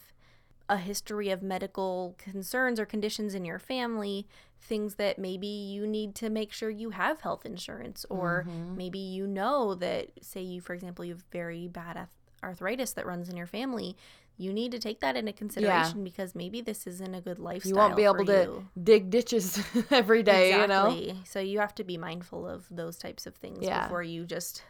[0.70, 4.28] a history of medical concerns or conditions in your family,
[4.62, 8.78] things that maybe you need to make sure you have health insurance, or Mhm.
[8.78, 12.08] maybe you know that, say, you, for example, you have very bad
[12.44, 13.96] arthritis that runs in your family,
[14.38, 17.70] you need to take that into consideration because maybe this isn't a good lifestyle.
[17.70, 18.68] You won't be able to you.
[18.82, 21.16] dig ditches every day, you know?
[21.26, 23.84] So you have to be mindful of those types of things Yeah.
[23.84, 24.64] before you just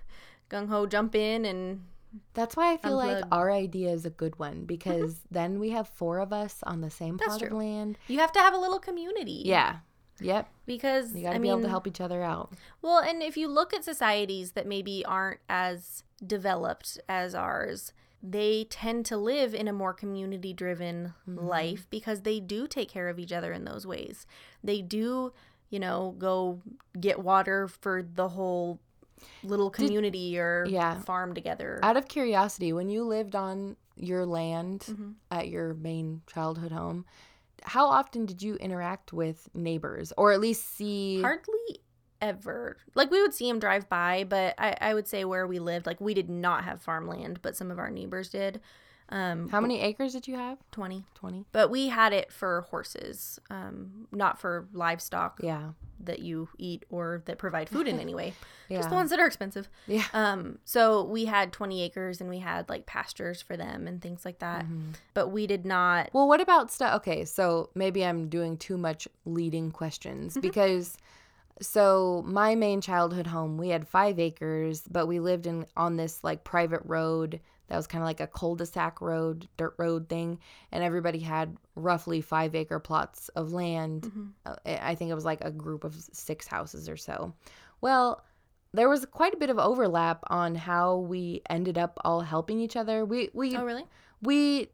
[0.49, 1.85] gung ho jump in and
[2.33, 5.33] That's why I feel like our idea is a good one because mm-hmm.
[5.33, 7.97] then we have four of us on the same That's plot of land.
[8.07, 9.43] you have to have a little community.
[9.45, 9.77] Yeah.
[10.19, 10.47] Yep.
[10.65, 12.53] Because You got to be able to help each other out.
[12.81, 17.93] Well, and if you look at societies that maybe aren't as developed as ours,
[18.25, 21.45] they tend to live in a more community driven Mm-hmm.
[21.45, 24.25] life because they do take care of each other in those ways.
[24.63, 25.33] They do,
[25.69, 26.61] you know, go
[26.99, 28.79] get water for the whole
[29.43, 30.99] little community or yeah.
[31.01, 31.79] farm together.
[31.83, 35.13] Out of curiosity, when you lived on your land Mhm.
[35.29, 37.05] at your main childhood home,
[37.63, 41.21] how often did you interact with neighbors or at least see?
[41.21, 41.81] Hardly
[42.23, 42.77] ever.
[42.95, 45.85] Like we would see him drive by, but I, I would say where we lived,
[45.85, 48.61] like we did not have farmland, but some of our neighbors did.
[49.09, 50.57] Um, How many acres did you have?
[50.71, 51.03] 20.
[51.15, 51.45] 20?
[51.51, 55.71] But we had it for horses, um, not for livestock Yeah.
[55.99, 58.33] that you eat or that provide food in any way.
[58.69, 58.77] Yeah.
[58.77, 59.67] Just the ones that are expensive.
[59.87, 60.05] Yeah.
[60.13, 64.23] Um, so we had 20 acres and we had like pastures for them and things
[64.25, 64.65] like that.
[64.65, 64.93] Mhm.
[65.13, 66.09] But we did not.
[66.13, 66.95] Well, what about stuff?
[66.95, 70.97] Okay, so maybe I'm doing too much leading questions because
[71.61, 76.23] so my main childhood home, we had five acres, but we lived in on this
[76.23, 80.39] like private road that was kind of like a cul-de-sac road, dirt road thing,
[80.71, 84.03] and everybody had roughly five acre plots of land.
[84.03, 84.31] Mhm.
[84.45, 87.33] Uh, I I think it was like a group of six houses or so.
[87.81, 88.23] Well,
[88.73, 92.75] there was quite a bit of overlap on how we ended up all helping each
[92.75, 93.05] other.
[93.05, 93.85] We we Oh, really?
[94.21, 94.69] we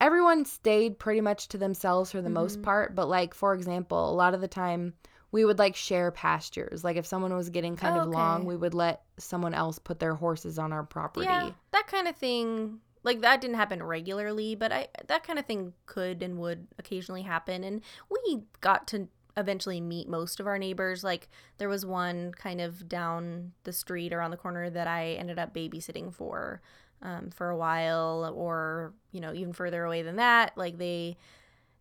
[0.00, 2.64] everyone stayed pretty much to themselves for the most Mhm.
[2.64, 4.92] part but like for example a lot of the time
[5.32, 8.56] we would like share pastures like if someone was getting kind Oh, of long we
[8.56, 12.80] would let someone else put their horses on our property Yeah, that kind of thing.
[13.02, 17.22] Like that didn't happen regularly, but I that kind of thing could and would occasionally
[17.22, 17.62] happen.
[17.62, 21.04] And we got to eventually meet most of our neighbors.
[21.04, 25.38] Like there was one kind of down the street around the corner that I ended
[25.38, 26.62] up babysitting for
[27.02, 30.52] um, for a while, or you know even further away than that.
[30.56, 31.16] Like they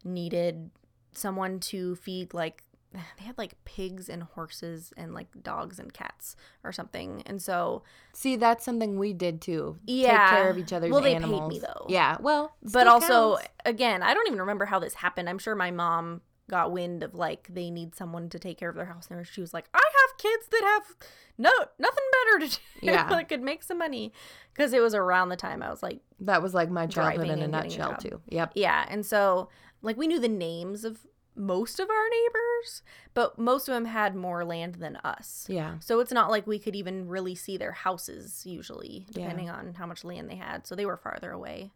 [0.04, 0.70] needed
[1.14, 2.62] someone to feed like
[3.20, 7.22] they had like pigs and horses and like dogs and cats or something.
[7.26, 7.84] And so
[8.14, 10.10] see that's something we did too Yeah.
[10.30, 11.86] take care of each other's Well, they paid me, though.
[11.90, 13.50] yeah well but also counts.
[13.66, 17.14] again i don't even remember how this happened i'm sure my mom got wind of
[17.16, 19.80] like they need someone to take care of their house and she was like i
[19.80, 20.96] have kids that have
[21.38, 23.10] no nothing better to do Yeah.
[23.10, 24.14] that could make some money
[24.54, 27.32] because it was around the time i was like that was like my childhood in
[27.32, 29.50] a getting a nutshell too yep yeah and so
[29.82, 31.00] like we knew the names of
[31.36, 32.82] most of our neighbors
[33.14, 36.58] but most of them had more land than us yeah so it's not like we
[36.60, 39.24] could even really see their houses usually, Yeah.
[39.24, 40.66] depending on how much land they had.
[40.66, 41.72] So they were farther away.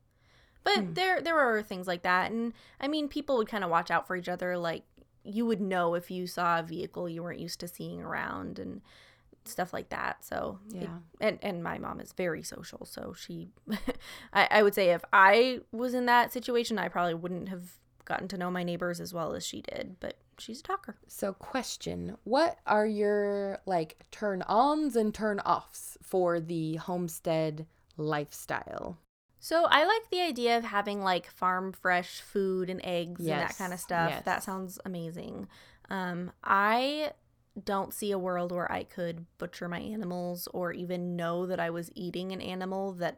[0.64, 0.94] But Hmm.
[0.94, 2.32] there there were things like that.
[2.32, 4.58] And I mean people would kind of watch out for each other.
[4.58, 4.84] Like
[5.24, 8.82] you would know if you saw a vehicle you weren't used to seeing around and
[9.46, 10.24] stuff like that.
[10.24, 13.50] So it- yeah and and my mom is very social, so she
[14.34, 17.79] I, I would say if I was in that situation I probably wouldn't have
[18.10, 19.96] gotten to know my neighbors as well as she did.
[20.02, 20.98] But she's a talker.
[21.08, 28.98] So, question What are your like turn ons and turn offs for the homestead lifestyle?
[29.40, 33.58] So I like the idea of having like farm fresh food and eggs and that
[33.58, 34.10] kind of stuff.
[34.10, 34.26] yes.
[34.26, 35.48] That sounds amazing.
[35.90, 37.14] Um, I
[37.64, 41.70] don't see a world where I could butcher my animals or even know that I
[41.70, 43.18] was eating an animal that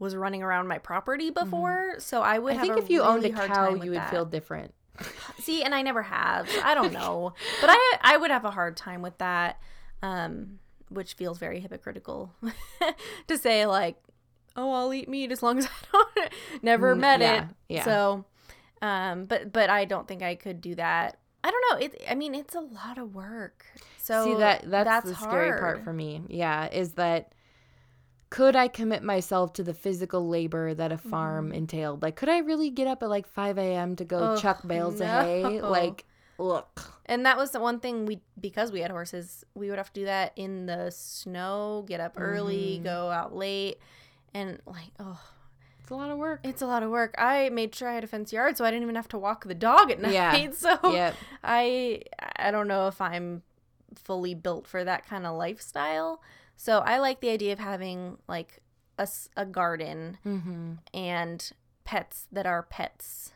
[0.00, 1.94] was running around my property before.
[1.98, 2.58] So I would Mm-hmm.
[2.58, 4.10] I think if you owned a really hard cow, you would that.
[4.10, 4.74] feel different.
[5.38, 6.50] See, and I never have.
[6.50, 9.60] So I don't know, but I I would have a hard time with that,
[10.02, 12.32] um, which feels very hypocritical
[13.28, 13.96] to say like,
[14.56, 16.32] oh, I'll eat meat as long as I don't
[16.62, 17.44] never Mm, met yeah, it.
[17.68, 17.84] yeah.
[17.84, 18.24] So,
[18.82, 21.18] um, but but I don't think I could do that.
[21.44, 21.86] I don't know.
[21.86, 22.02] It.
[22.10, 23.64] I mean, it's a lot of work.
[23.98, 26.22] So See that that's, that's the scary part for me.
[26.28, 27.32] Yeah, is that
[28.30, 31.54] could I commit myself to the physical labor that a farm Mhm.
[31.56, 32.02] entailed?
[32.02, 33.96] Like, could I really get up at like 5 a.m.
[33.96, 35.60] to go Ugh, chuck bales of hay?
[35.62, 36.04] Like,
[36.38, 36.80] look.
[37.06, 40.00] And that was the one thing we because we had horses, we would have to
[40.00, 42.84] do that in the snow, get up early, Mm-hmm.
[42.84, 43.78] go out late,
[44.32, 45.20] and like oh,
[45.80, 46.40] It's a lot of work.
[46.44, 47.16] it's a lot of work.
[47.18, 49.44] I made sure I had a fenced yard so I didn't even have to walk
[49.44, 50.12] the dog at night.
[50.12, 50.50] Yeah.
[50.52, 51.14] So Yep.
[51.42, 52.02] I
[52.36, 53.42] I don't know if I'm
[53.96, 56.22] fully built for that kind of lifestyle.
[56.62, 58.60] So I like the idea of having like
[59.34, 60.72] a garden Mm-hmm.
[60.92, 61.50] and
[61.84, 63.32] pets that are pets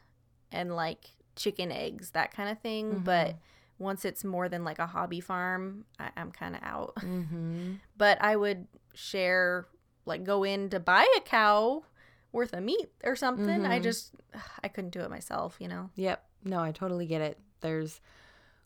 [0.53, 2.91] and like chicken eggs, that kind of thing.
[2.91, 3.05] Mm-hmm.
[3.05, 3.37] But
[3.79, 6.97] once it's more than like a hobby farm, I, I'm kind of out.
[7.01, 7.73] Mm-hmm.
[7.97, 9.67] But I would share,
[10.05, 11.83] like, go in to buy a cow
[12.31, 13.65] worth of meat or something.
[13.65, 13.83] I Mhm.
[13.85, 14.15] just,
[14.63, 15.89] I couldn't do it myself, you know?
[15.97, 16.23] Yep.
[16.45, 17.39] No, I totally get it.
[17.63, 18.03] There's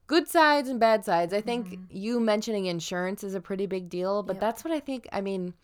[0.08, 1.32] good sides and bad sides.
[1.32, 4.40] I think you mentioning insurance is a pretty big deal, but Yep.
[4.40, 5.06] that's what I think.
[5.12, 5.54] I mean,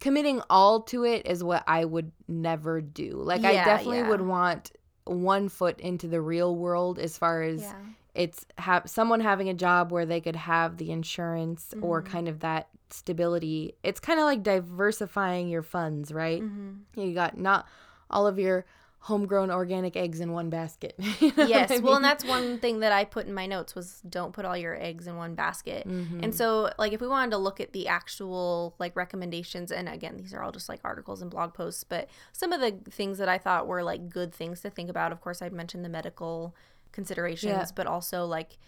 [0.00, 3.12] committing all to it is what I would never do.
[3.12, 4.08] Like, I definitely yeah.
[4.08, 4.72] would want
[5.04, 7.74] one foot into the real world as far as Yeah.
[8.14, 12.12] it's have someone having a job where they could have the insurance or Mm-hmm.
[12.12, 13.74] kind of that stability.
[13.82, 16.42] It's kind of like diversifying your funds, right?
[16.42, 17.00] Mm-hmm.
[17.00, 17.66] You got not
[18.10, 18.64] all of your
[19.06, 20.94] homegrown organic eggs in one basket.
[21.20, 23.74] You know yes I well and that's one thing that i put in my notes
[23.74, 26.22] was don't put all your eggs in one basket Mm-hmm.
[26.22, 30.16] and so like if we wanted to look at the actual like recommendations and again
[30.18, 33.28] these are all just like articles and blog posts but some of the things that
[33.28, 36.54] i thought were like good things to think about of course I'd mentioned the medical
[36.92, 37.66] considerations Yeah.
[37.74, 38.58] but also like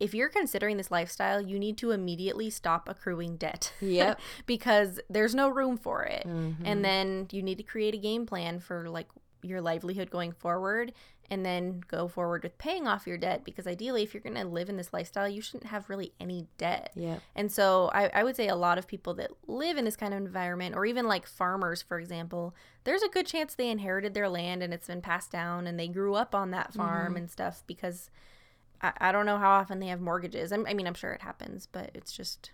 [0.00, 4.20] if you're considering this lifestyle you need to immediately stop accruing debt Yep.
[4.46, 6.56] because there's no room for it Mhm.
[6.64, 9.06] and then you need to create a game plan for like
[9.46, 10.92] your livelihood going forward
[11.30, 14.44] and then go forward with paying off your debt because ideally if you're going to
[14.44, 16.92] live in this lifestyle you shouldn't have really any debt.
[16.94, 19.96] Yeah and so I, I would say a lot of people that live in this
[19.96, 24.14] kind of environment or even like farmers for example there's a good chance they inherited
[24.14, 27.16] their land and it's been passed down and they grew up on that farm mm-hmm.
[27.16, 28.10] and stuff because
[28.80, 30.52] I, I don't know how often they have mortgages.
[30.52, 32.50] I'm, i mean i'm sure it happens but it's just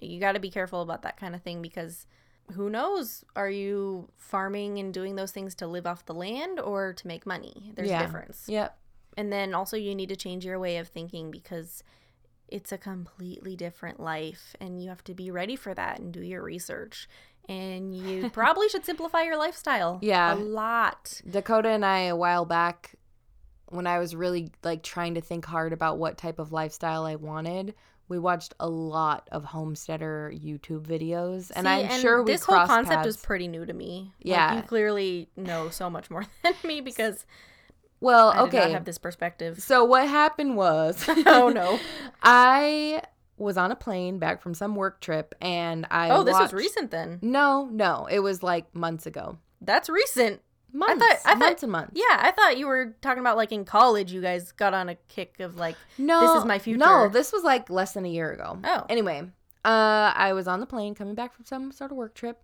[0.00, 2.06] you got to be careful about that kind of thing because
[2.54, 6.92] who knows are you farming and doing those things to live off the land or
[6.92, 8.00] to make money there's Yeah.
[8.02, 8.78] a difference Yep.
[9.16, 11.82] and then also you need to change your way of thinking because
[12.48, 16.20] it's a completely different life and you have to be ready for that and do
[16.20, 17.08] your research
[17.48, 20.34] and you probably should simplify your lifestyle Yeah.
[20.34, 22.96] a lot Dakota and I a while back
[23.68, 27.14] when I was really like trying to think hard about what type of lifestyle I
[27.14, 27.74] wanted,
[28.10, 32.66] we watched a lot of homesteader YouTube videos and See, I'm sure we this whole
[32.66, 33.08] concept paths.
[33.08, 34.56] is pretty new to me Like, Yeah.
[34.56, 37.24] you clearly know so much more than me because
[38.02, 38.72] well, i okay.
[38.72, 41.78] have this perspective So what happened was oh no
[42.22, 43.02] I
[43.38, 46.90] was on a plane back from some work trip and I oh this was recent
[46.90, 49.38] then No, no, it was like months ago.
[49.62, 50.42] that's recent
[50.72, 51.92] Months, I thought- months and months.
[51.94, 54.94] yeah i thought you were talking about like in college you guys got on a
[55.08, 56.78] kick of like No, this is my future.
[56.78, 58.58] No, this was like less than a year ago.
[58.64, 58.86] Oh.
[58.88, 59.22] Anyway,
[59.64, 62.42] uh, I was on the plane coming back from some sort of work trip,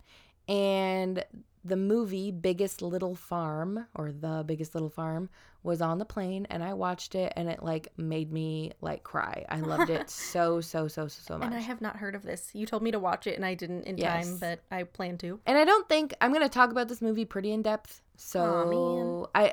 [0.49, 1.25] and
[1.65, 5.29] the movie Biggest Little Farm or The Biggest Little Farm
[5.63, 9.45] was on the plane, and I watched it, and it like made me like cry.
[9.49, 11.47] I loved it so so so so so much.
[11.47, 12.51] And I have not heard of this.
[12.53, 14.27] You told me to watch it, and I didn't in Yes.
[14.29, 15.41] time, but I plan to.
[15.45, 18.01] And I don't think I'm gonna talk about this movie pretty in depth.
[18.17, 19.53] So Aw, I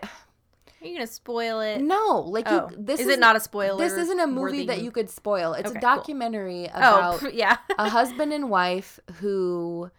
[0.82, 1.82] Are you gonna spoil it?
[1.82, 2.78] no like Oh, you.
[2.78, 3.78] This is it not a spoiler?
[3.78, 5.54] This isn't a movie that you could spoil.
[5.54, 7.58] It's Okay, a documentary Oh, about pff, yeah.
[7.78, 9.92] a husband and wife who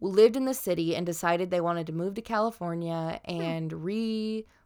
[0.00, 3.40] lived in the city and decided they wanted to move to California hmm.
[3.40, 3.72] and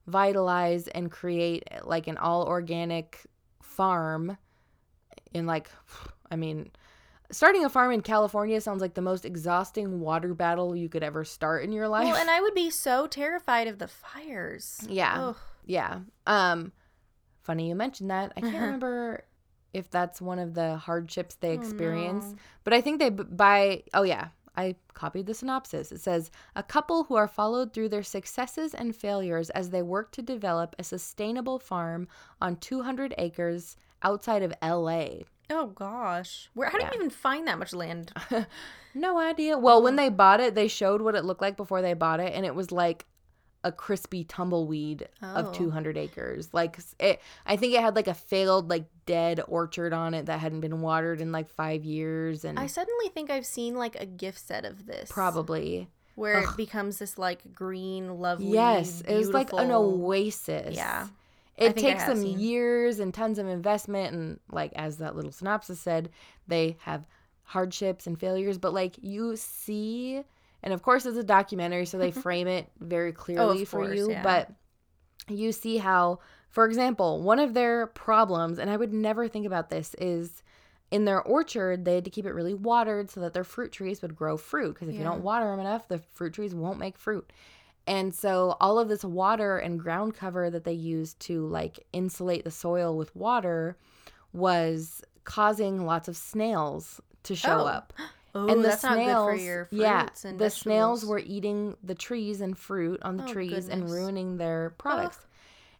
[0.06, 3.20] revitalize and create like an all organic
[3.62, 4.36] farm
[5.34, 5.68] in like
[6.30, 6.70] I mean
[7.30, 11.24] starting a farm in California sounds like the most exhausting water battle you could ever
[11.24, 12.04] start in your life.
[12.06, 14.80] well, and I would be so terrified of the fires.
[14.88, 15.28] Yeah.
[15.28, 15.36] Ugh.
[15.64, 16.00] Yeah.
[16.26, 16.72] Um
[17.42, 18.32] funny you mentioned that.
[18.36, 18.64] I can't Uh-huh.
[18.64, 19.24] remember
[19.72, 22.34] if that's one of the hardships they Oh, no.
[22.64, 25.92] but I think they by oh yeah, I copied the synopsis.
[25.92, 30.12] It says a couple who are followed through their successes and failures as they work
[30.12, 32.08] to develop a sustainable farm
[32.40, 35.24] on 200 acres outside of LA.
[35.50, 36.68] Oh gosh, where?
[36.68, 38.12] How do you even find that much land?
[38.98, 39.58] No idea.
[39.58, 42.32] Well, when they bought it, they showed what it looked like before they bought it,
[42.34, 43.04] and it was like
[43.62, 45.26] a crispy tumbleweed Oh.
[45.34, 46.48] of 200 acres.
[46.54, 50.40] Like it, I think it had like a failed, like dead orchard on it that
[50.40, 54.06] hadn't been watered in like five years, and I suddenly think I've seen like a
[54.06, 56.48] gift set of this, probably where Ugh.
[56.48, 58.46] it becomes this like green, lovely.
[58.52, 60.74] yes, it was like an oasis.
[60.74, 61.08] Yeah.
[61.56, 62.38] It takes them seen.
[62.38, 66.10] years and tons of investment, and like as that little synopsis said,
[66.46, 67.06] they have
[67.42, 70.22] hardships and failures, but like you see,
[70.62, 74.10] and of course it's a documentary, so they frame it very clearly for course, you,
[74.10, 74.22] yeah.
[74.22, 74.50] but
[75.28, 76.18] you see how
[76.56, 80.42] for example, one of their problems, and I would never think about this, is
[80.90, 84.00] in their orchard, they had to keep it really watered so that their fruit trees
[84.00, 84.72] would grow fruit.
[84.72, 87.30] Because if you don't water them enough, the fruit trees won't make fruit.
[87.86, 92.44] And so all of this water and ground cover that they used to like insulate
[92.44, 93.76] the soil with water
[94.32, 97.66] was causing lots of snails to show Oh.
[97.66, 97.92] up.
[98.38, 101.18] Oh, and the that's snails, not good for your fruits yeah, and the snails were
[101.20, 104.76] eating the trees and fruit on the Oh, trees and ruining their oh.
[104.76, 105.25] products.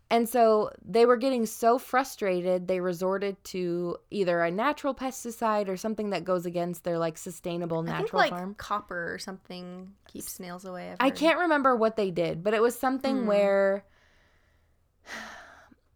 [0.09, 5.77] And so they were getting so frustrated, they resorted to either a natural pesticide or
[5.77, 8.55] something that goes against their like sustainable I think natural like farm.
[8.55, 10.95] copper or something keeps snails away.
[11.01, 13.27] I can't remember what they did, but it was something Hmm.
[13.27, 13.85] where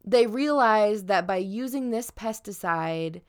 [0.04, 3.20] they realized that by using this pesticide,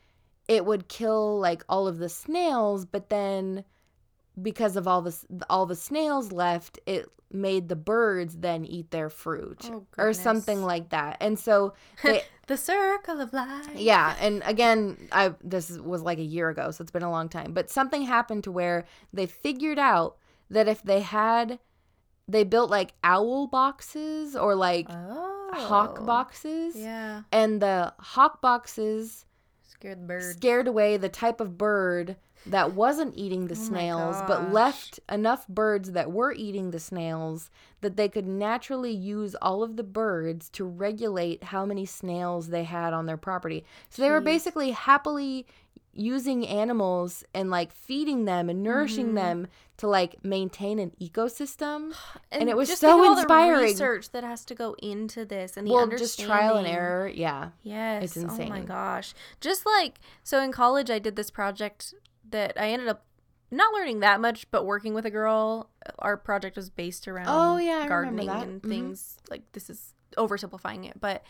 [0.47, 3.65] it would kill like all of the snails, but then
[4.39, 5.15] because of all the
[5.49, 10.63] all the snails left, it made the birds then eat their fruit Oh, or something
[10.63, 11.15] like that.
[11.21, 11.73] And so
[12.03, 13.69] they The circle of life.
[13.75, 17.29] yeah, and again, I this was like a year ago, so it's been a long
[17.29, 17.53] time.
[17.53, 20.17] But something happened to where they figured out
[20.49, 21.59] that if they had
[22.27, 25.51] they built like owl boxes or like Oh.
[25.53, 27.23] hawk boxes Yeah.
[27.32, 29.25] and the hawk boxes
[29.63, 30.23] Scared the bird.
[30.23, 32.15] scared away the type of bird
[32.45, 37.49] that wasn't eating the Oh snails but left enough birds that were eating the snails
[37.81, 42.63] that they could naturally use all of the birds to regulate how many snails they
[42.63, 43.63] had on their property.
[43.89, 45.45] So they were basically happily
[45.93, 49.15] using animals and like feeding them and nourishing Mhm.
[49.15, 51.93] them to like maintain an ecosystem.
[52.31, 53.63] And it was so think of the inspiring.
[53.63, 57.07] research that has to go into this and the well, just trial and error.
[57.07, 57.49] Yeah.
[57.63, 58.15] Yes.
[58.15, 59.13] It's Oh my gosh.
[59.41, 61.93] Just like so in college I did this project
[62.30, 63.05] that I ended up
[63.49, 65.69] not learning that much, but working with a girl.
[65.99, 68.69] Our project was based around Oh, yeah, I gardening and Mhm.
[68.69, 71.24] things like this is oversimplifying it, but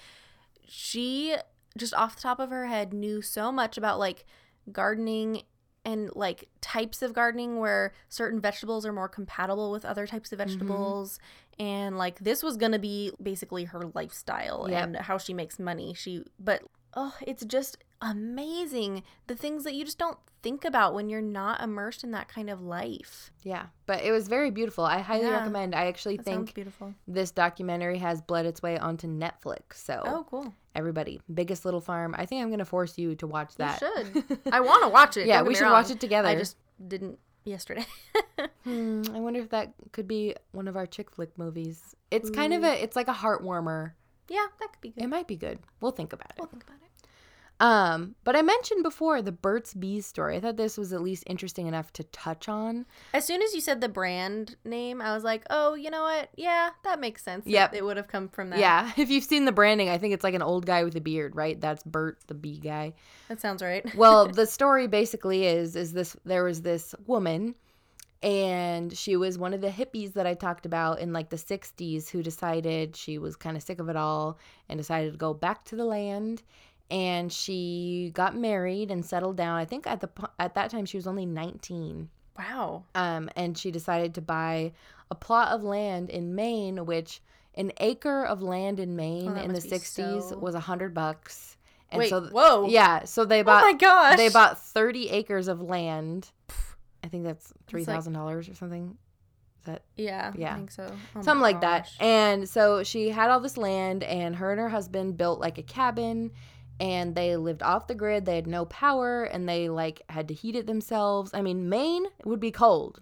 [0.68, 1.36] she
[1.78, 4.26] just off the top of her head knew so much about like
[4.72, 5.44] gardening
[5.84, 10.38] and like types of gardening where certain vegetables are more compatible with other types of
[10.38, 10.50] Mm-hmm.
[10.50, 11.20] vegetables
[11.58, 14.84] and like this was going to be basically her lifestyle Yep.
[14.84, 16.62] and how she makes money she but
[16.96, 21.62] oh it's just amazing the things that you just don't think about when you're not
[21.62, 23.68] immersed in that kind of life Yeah.
[23.86, 24.84] But it was very beautiful.
[24.86, 25.38] I highly Yeah.
[25.38, 25.76] recommend.
[25.76, 29.74] I actually that think beautiful this documentary has bled its way onto Netflix.
[29.76, 32.16] So oh cool everybody, Biggest Little Farm.
[32.18, 33.82] I think I'm gonna force you to watch that.
[33.82, 35.74] you should i want to watch it yeah, we should wrong.
[35.74, 36.28] watch it together.
[36.28, 37.86] i just didn't yesterday
[38.64, 41.96] Hmm, I wonder if that could be one of our chick flick movies.
[42.12, 42.84] It's kind of a.
[42.84, 43.96] It's like a heart warmer.
[44.30, 45.60] Yeah that could be good It might be good.
[45.80, 46.36] We'll think about it.
[46.40, 46.82] we'll think about it
[47.64, 50.36] Um, but I mentioned before the Burt's Bees story.
[50.36, 52.88] I thought this was at least interesting enough to touch on.
[53.14, 56.30] As soon as you said the brand name, I was like, "Oh, you know what?
[56.36, 57.46] Yeah, that makes sense.
[57.46, 57.76] Yep.
[57.76, 58.58] it would have come from that.
[58.60, 61.02] Yeah, if you've seen the branding, I think it's like an old guy with a
[61.02, 61.60] beard, right?
[61.62, 62.94] That's Burt, the bee guy.
[63.28, 63.86] that sounds right.
[63.96, 67.54] well the story basically is is this there was this woman
[68.24, 72.10] and she was one of the hippies that i talked about in like the 60s
[72.10, 74.38] who decided she was kind of sick of it all
[74.70, 76.44] and decided to go back to the land
[76.92, 80.10] and she got married and settled down i think at the
[80.40, 82.84] at that time she was only 19 Wow.
[82.96, 84.72] um, and she decided to buy
[85.12, 87.22] a plot of land in Maine, which
[87.56, 91.58] an acre of land in Maine Oh, in the '60s so- was a hundred bucks.
[91.92, 92.68] And Wait, so, whoa.
[92.70, 94.16] yeah, so they bought Oh my gosh.
[94.18, 96.32] they bought 30 acres of land.
[97.04, 98.98] I think that's three thousand like, dollars or something.
[99.60, 100.34] Is that Yeah.
[100.36, 100.54] Yeah.
[100.54, 100.88] I think so.
[101.16, 101.90] Oh something like that?
[102.00, 105.64] And so she had all this land, and her and her husband built like a
[105.64, 106.32] cabin,
[106.80, 108.26] and they lived off the grid.
[108.26, 111.32] They had no power, and they like had to heat it themselves.
[111.34, 113.02] I mean, Maine would be cold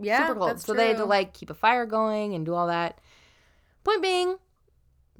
[0.00, 0.60] yeah, super cold.
[0.60, 2.98] So they had to like keep a fire going and do all that.
[3.84, 4.36] Point being,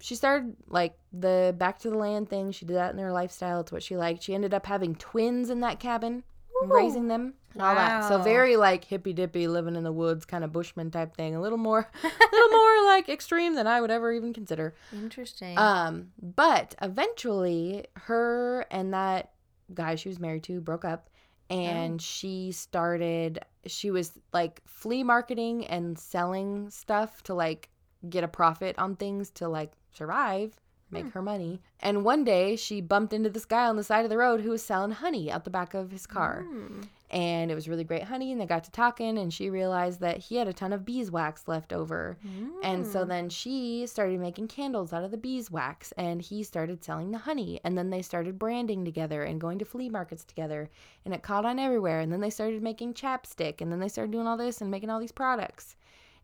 [0.01, 2.53] she started like the back to the land thing.
[2.53, 3.61] She did that in her lifestyle.
[3.61, 4.22] It's what she liked.
[4.22, 6.22] She ended up having twins in that cabin,
[6.62, 8.05] and raising them and all that.
[8.09, 11.35] So very like hippy dippy, living in the woods, kind of bushman type thing.
[11.35, 14.75] A little more, a little more like extreme than I would ever even consider.
[14.93, 15.59] Interesting.
[15.59, 19.33] Um, but eventually, her and that
[19.75, 21.11] guy she was married to broke up,
[21.49, 23.41] and she started.
[23.67, 27.69] She was like flea marketing and selling stuff to like
[28.09, 30.55] get a profit on things to like survive,
[30.91, 31.11] make Hmm.
[31.11, 31.61] her money.
[31.81, 34.51] And one day, she bumped into this guy on the side of the road who
[34.51, 36.89] was selling honey out the back of his car Mm.
[37.11, 40.19] And it was really great honey and they got to talking and she realized that
[40.19, 42.19] he had a ton of beeswax left over
[42.63, 43.09] and so Mm.
[43.09, 47.61] then she started making candles out of the beeswax and he started selling the honey
[47.65, 50.71] and then they started branding together and going to flea markets together
[51.05, 54.13] and it caught on everywhere and then they started making chapstick and then they started
[54.13, 55.77] doing all this and making all these products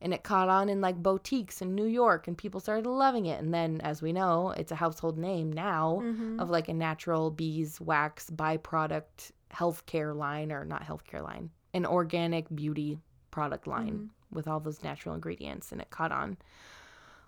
[0.03, 3.41] and it caught on in like boutiques in New York and people started loving it.
[3.41, 6.39] And then, as we know, it's a household name now Mhm.
[6.39, 12.99] of like a natural beeswax byproduct healthcare line or not healthcare line, an organic beauty
[13.31, 16.37] product line with all those natural ingredients and it caught on.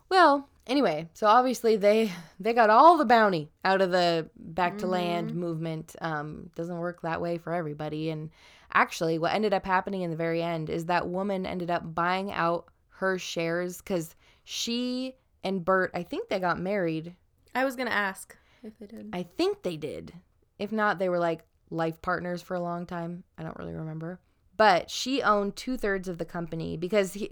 [0.09, 2.11] Well, anyway, so obviously they
[2.41, 5.97] they got all the bounty out of the back to land movement.
[6.01, 8.11] Um, doesn't work that way for everybody.
[8.11, 8.31] And
[8.73, 12.33] actually, what ended up happening in the very end is that woman ended up buying
[12.33, 15.15] out her shares because she
[15.45, 17.15] and Burt, I think they got married.
[17.55, 19.11] I was gonna ask if they did.
[19.13, 20.13] I think they did.
[20.59, 23.25] If not, they were like life partners for a long time.
[23.37, 24.21] I don't really remember.
[24.57, 27.31] But she owned two thirds of the company because he,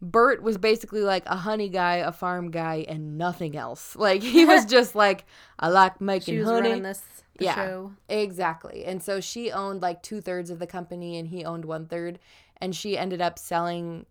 [0.00, 3.96] Burt was basically like a honey guy, a farm guy, and nothing else.
[3.98, 5.24] Like he was just like,
[5.58, 6.68] I like making She was honey.
[6.68, 7.02] running this
[7.36, 7.54] the Yeah.
[7.54, 7.92] show.
[8.08, 8.84] Exactly.
[8.84, 12.18] And so she owned like two thirds of the company and he owned one third.
[12.60, 14.06] And she ended up selling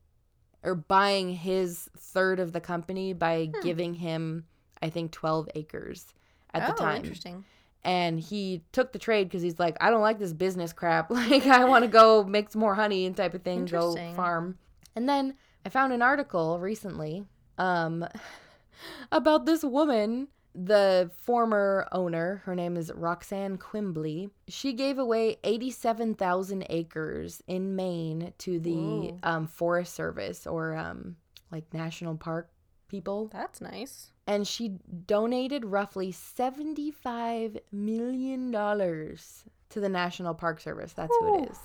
[0.63, 4.45] or buying his third of the company by giving him,
[4.81, 6.07] I think, 12 acres
[6.53, 6.69] at Hmm.
[6.69, 6.95] oh, the time.
[6.97, 7.45] interesting.
[7.83, 11.09] And he took the trade because he's like, I don't like this business crap.
[11.11, 14.57] Like, I want to go make some more honey and type of thing, go farm.
[14.95, 17.23] And then I found an article recently
[17.57, 18.05] um,
[19.11, 22.41] about this woman, the former owner.
[22.45, 24.29] Her name is Roxanne Quimbley.
[24.47, 31.15] She gave away 87,000 acres in Maine to the um, Forest Service or um,
[31.51, 32.49] like national park
[32.87, 33.29] people.
[33.31, 34.11] That's nice.
[34.25, 40.93] And she donated roughly $75 million to the National Park Service.
[40.93, 41.57] That's who it is.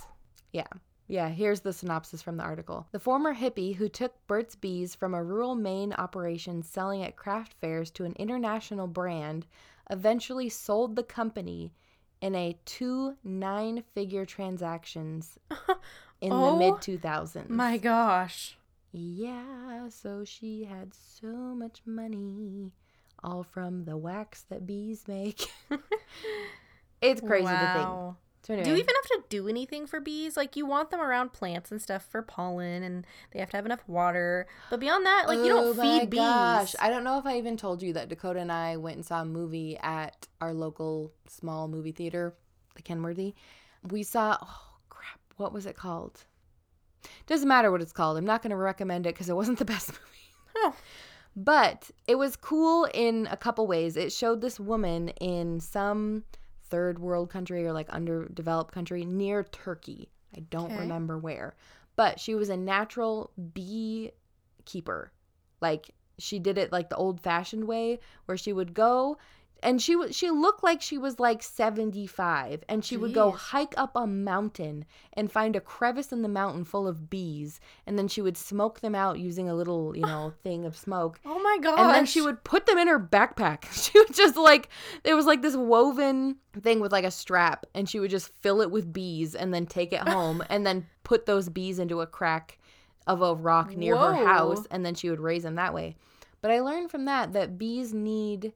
[0.53, 0.67] Yeah.
[1.09, 2.87] Yeah, here's the synopsis from the article.
[2.93, 7.55] The former hippie who took Burt's Bees from a rural Maine operation selling at craft
[7.61, 9.47] fairs to an international brand
[9.91, 11.73] eventually sold the company
[12.21, 15.39] in a two nine figure transactions
[16.21, 17.49] in Oh the mid 2000s.
[17.49, 18.57] My gosh.
[18.93, 22.73] Yeah, so she had so much money,
[23.25, 25.51] all from the wax that bees make.
[27.01, 27.89] it's crazy to think.
[28.43, 30.37] So anyway, Do you even have to do anything for bees?
[30.37, 33.65] Like you want them around plants and stuff for pollen, and they have to have
[33.67, 34.47] enough water.
[34.69, 36.19] But beyond that, like you Oh don't my feed bees.
[36.19, 39.07] Gosh, I don't know if I even told you that Dakota and I went and
[39.07, 42.35] saw a movie at our local small movie theater,
[42.75, 43.35] the Kenworthy.
[43.89, 46.25] We saw oh crap, what was it called?
[47.27, 48.17] Doesn't matter what it's called.
[48.17, 50.77] I'm not going to recommend it because it wasn't the best movie.
[51.35, 53.97] But it was cool in a couple ways.
[53.97, 56.25] It showed this woman in some
[56.69, 60.11] third world country or like underdeveloped country near Turkey.
[60.37, 60.81] I don't Okay.
[60.81, 61.55] remember where.
[61.97, 64.11] But she was a natural bee
[64.67, 65.13] keeper.
[65.63, 69.17] Like she did it like the old fashioned way where she would go
[69.63, 73.75] and she was she looked like she was like 75 and she would go hike
[73.77, 78.09] up a mountain and find a crevice in the mountain full of bees and then
[78.09, 81.59] she would smoke them out using a little you know thing of smoke Oh my
[81.63, 83.65] god and then she would put them in her backpack.
[83.83, 84.69] She would just like
[85.05, 88.61] it was like this woven thing with like a strap, and she would just fill
[88.61, 92.07] it with bees and then take it home and then put those bees into a
[92.07, 92.59] crack
[93.07, 95.97] of a rock near her house, and then she would raise them that way.
[96.41, 98.53] But I learned from that that bees need.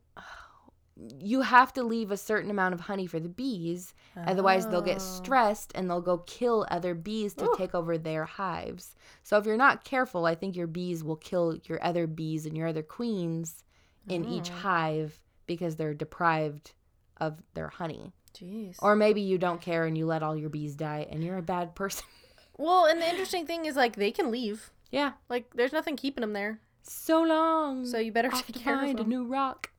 [1.20, 4.96] You have to leave a certain amount of honey for the bees, otherwise they'll get
[4.96, 5.00] Oh.
[5.00, 7.54] stressed and they'll go kill other bees to Ooh.
[7.56, 8.96] take over their hives.
[9.22, 12.56] So if you're not careful, I think your bees will kill your other bees and
[12.56, 13.62] your other queens
[14.08, 14.54] in each Oh.
[14.54, 16.72] hive because they're deprived
[17.18, 18.12] of their honey.
[18.34, 18.76] Jeez.
[18.80, 21.42] Or maybe you don't care and you let all your bees die and you're a
[21.42, 22.06] bad person.
[22.58, 24.70] well, and the interesting thing is like they can leave.
[24.90, 25.12] yeah.
[25.28, 26.60] Like there's nothing keeping them there.
[26.82, 27.84] So long.
[27.84, 29.70] So you better Off take care of find a new rock.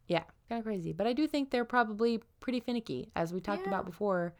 [0.49, 0.93] Yeah, kind of crazy.
[0.93, 3.69] But I do think they're probably pretty finicky, as we talked Yeah.
[3.69, 4.33] about before.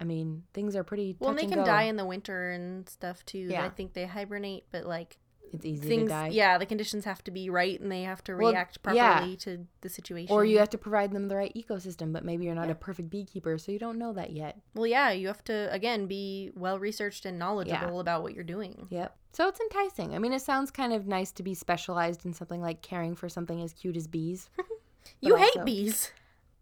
[0.00, 1.16] I mean, things are pretty.
[1.18, 1.64] Well, they can go.
[1.64, 3.38] die in the winter and stuff too.
[3.50, 3.64] Yeah.
[3.64, 5.18] I think they hibernate, but like
[5.52, 6.28] It's easy things, to die.
[6.28, 9.12] yeah, the conditions have to be right, and they have to Well, react yeah.
[9.18, 10.32] properly to the situation.
[10.34, 12.72] Or you have to provide them the right ecosystem, but maybe you're not Yeah.
[12.72, 14.58] a perfect beekeeper, so you don't know that yet.
[14.74, 18.86] well, yeah, you have to again be well researched and knowledgeable about what you're doing.
[18.90, 19.16] Yep.
[19.32, 20.14] So it's enticing.
[20.14, 23.28] I mean, it sounds kind of nice to be specialized in something like caring for
[23.28, 24.48] something as cute as bees.
[25.20, 26.10] You hate bees.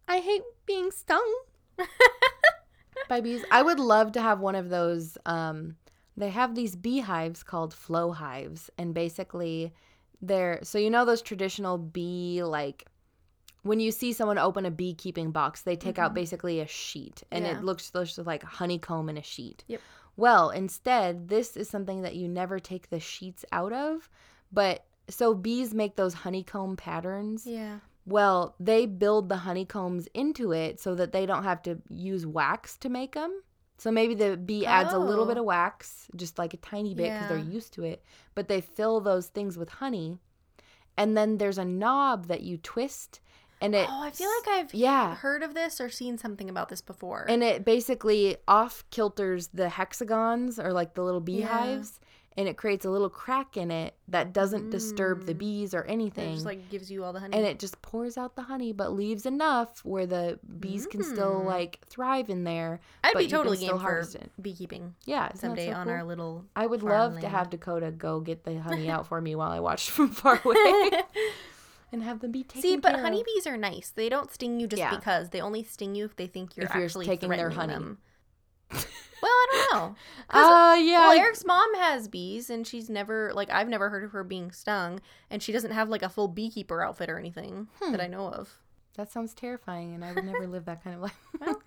[0.07, 1.34] I hate being stung
[3.09, 3.45] by bees.
[3.51, 5.16] I would love to have one of those.
[5.26, 5.76] Um,
[6.16, 9.72] they have these beehives called flow hives, and basically,
[10.20, 12.86] they're so you know those traditional bee like.
[13.62, 16.14] When you see someone open a beekeeping box, they take out Mhm.
[16.14, 17.59] basically a sheet, and Yeah.
[17.59, 19.64] it looks looks like honeycomb in a sheet.
[19.66, 19.80] Yep.
[20.16, 24.09] Well, instead, this is something that you never take the sheets out of,
[24.53, 27.47] but so bees make those honeycomb patterns.
[27.47, 27.80] Yeah.
[28.09, 32.77] Well, they build the honeycombs into it so that they don't have to use wax
[32.79, 33.43] to make them.
[33.77, 35.41] So maybe the bee adds a little bit Oh.
[35.41, 38.03] of wax, just like a tiny bit because they're used to it,
[38.35, 40.19] but they fill those things with honey.
[40.97, 43.21] And then there's a knob that you twist
[43.61, 45.17] and it oh, I feel like I've yeah.
[45.17, 47.27] heard of this or seen something about this before.
[47.29, 52.01] and it basically off kilters the hexagons or like the little beehives
[52.39, 55.39] and it creates a little crack in it that doesn't disturb the Mm.
[55.39, 56.34] bees or it anything.
[56.34, 57.36] just like gives you all the honey.
[57.36, 61.41] and it just pours out the honey but leaves enough where the bees can still
[61.41, 61.47] Mm.
[61.47, 62.80] like thrive in there.
[63.05, 64.30] I'd be totally game for it.
[64.41, 66.45] beekeeping Yeah, someday so on our little.
[66.57, 69.61] I would love to have Dakota go get the honey out for me while I
[69.61, 71.03] watch from far away
[71.93, 73.91] and have them be taken See, but honeybees are nice.
[73.91, 74.95] They don't sting you just Yeah.
[74.95, 75.30] because.
[75.30, 77.72] They only sting you if they think you're If you're actually taking their honey.
[77.72, 77.99] them.
[78.71, 78.83] Well,
[79.23, 79.95] I don't know.
[80.31, 81.09] Uh, yeah.
[81.09, 84.53] Well, Eric's mom has bees, and she's never like I've never heard of her being
[84.53, 85.01] stung,
[85.31, 87.93] and she doesn't have like a full beekeeper outfit or anything Hmm.
[87.93, 88.59] that I know of.
[88.97, 91.19] that sounds terrifying, and I would never live that kind of life.
[91.41, 91.62] Well,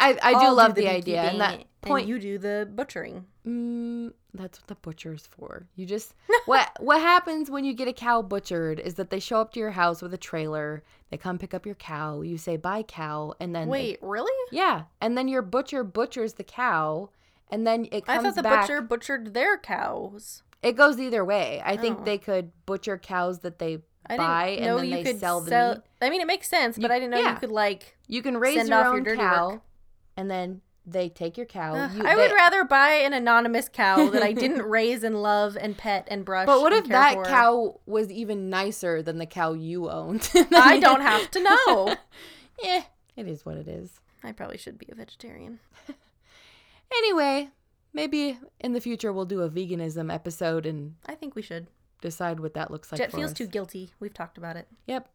[0.00, 2.08] I, I do I'll love the, idea, and that point.
[2.08, 3.24] you do the butchering.
[3.46, 5.66] Mm, that's what the butcher's for.
[5.76, 6.14] You just
[6.46, 9.60] what what happens when you get a cow butchered is that they show up to
[9.60, 10.82] your house with a trailer.
[11.10, 12.20] They come pick up your cow.
[12.22, 14.32] You say bye cow, and then they- Wait, really?
[14.52, 17.10] yeah, and then your butcher butchers the cow,
[17.50, 18.62] and then it I comes thought the back.
[18.66, 20.42] butcher butchered their cows.
[20.62, 21.62] It goes either way.
[21.64, 22.04] I think Oh.
[22.04, 25.48] they could butcher cows that they I buy and then you they could sell the
[25.48, 25.74] sell.
[25.74, 25.82] meat.
[26.02, 27.32] I mean, it makes sense, but You- I didn't know yeah.
[27.34, 27.96] you could like.
[28.06, 29.62] You can raise Send your off your own dirty cow, work.
[30.20, 31.74] And then they take your cow.
[31.74, 35.56] Ugh, You- I would rather buy an anonymous cow that I didn't raise and love
[35.60, 36.46] and pet and brush.
[36.46, 37.24] But what if that for.
[37.24, 40.28] cow was even nicer than the cow you owned?
[40.52, 41.96] I don't have to know.
[42.62, 42.82] Yeah,
[43.16, 44.00] it is what it is.
[44.22, 45.60] I probably should be a vegetarian.
[46.94, 47.48] Anyway,
[47.92, 51.68] maybe in the future we'll do a veganism episode and I think we should.
[52.02, 52.98] decide what that looks like.
[53.00, 53.36] Jet feels us.
[53.36, 53.92] too guilty.
[54.00, 54.66] We've talked about it.
[54.86, 55.08] Yep,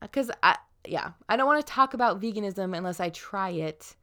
[0.00, 0.56] because I
[0.86, 3.96] yeah I don't want to talk about veganism unless I try it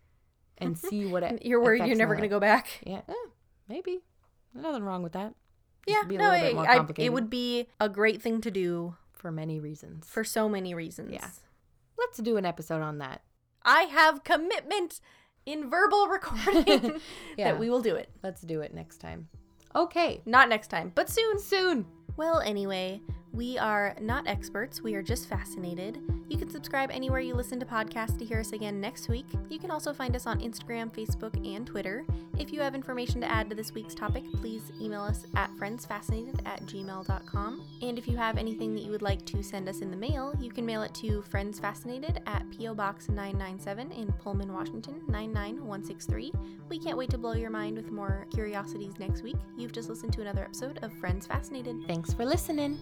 [0.58, 1.46] and see what it.
[1.46, 2.68] You're worried you're never going to go back.
[2.86, 3.14] Yeah, eh,
[3.68, 4.00] maybe.
[4.54, 5.34] Nothing wrong with that.
[5.86, 10.08] Yeah, no, it, I- it would be a great thing to do For many reasons.
[10.10, 11.12] for so many reasons.
[11.14, 11.30] Yeah.
[11.98, 13.22] Let's do an episode on that.
[13.64, 15.00] I have commitment
[15.46, 17.00] in verbal recording
[17.38, 17.52] Yeah.
[17.52, 18.10] that we will do it.
[18.22, 19.30] Let's do it next time.
[19.76, 20.22] Okay.
[20.26, 21.40] Not next time, but soon.
[21.40, 21.86] Soon.
[22.18, 23.02] Well, anyway,
[23.38, 24.82] we are not experts.
[24.82, 26.02] We are just fascinated.
[26.28, 29.28] You can subscribe anywhere you listen to podcasts to hear us again next week.
[29.48, 32.04] You can also find us on Instagram, Facebook, and Twitter.
[32.40, 36.46] If you have information to add to this week's topic, please email us at friendsfascinated
[36.48, 37.64] at gmail.com.
[37.84, 40.34] And if you have anything that you would like to send us in the mail,
[40.42, 42.74] you can mail it to friendsfascinated at P.O.
[42.74, 46.34] Box 997 in Pullman, Washington 99163.
[46.70, 49.38] We can't wait to blow your mind with more curiosities next week.
[49.56, 51.78] You've just listened to another episode of Friends Fascinated.
[51.88, 52.80] Thanks for listening.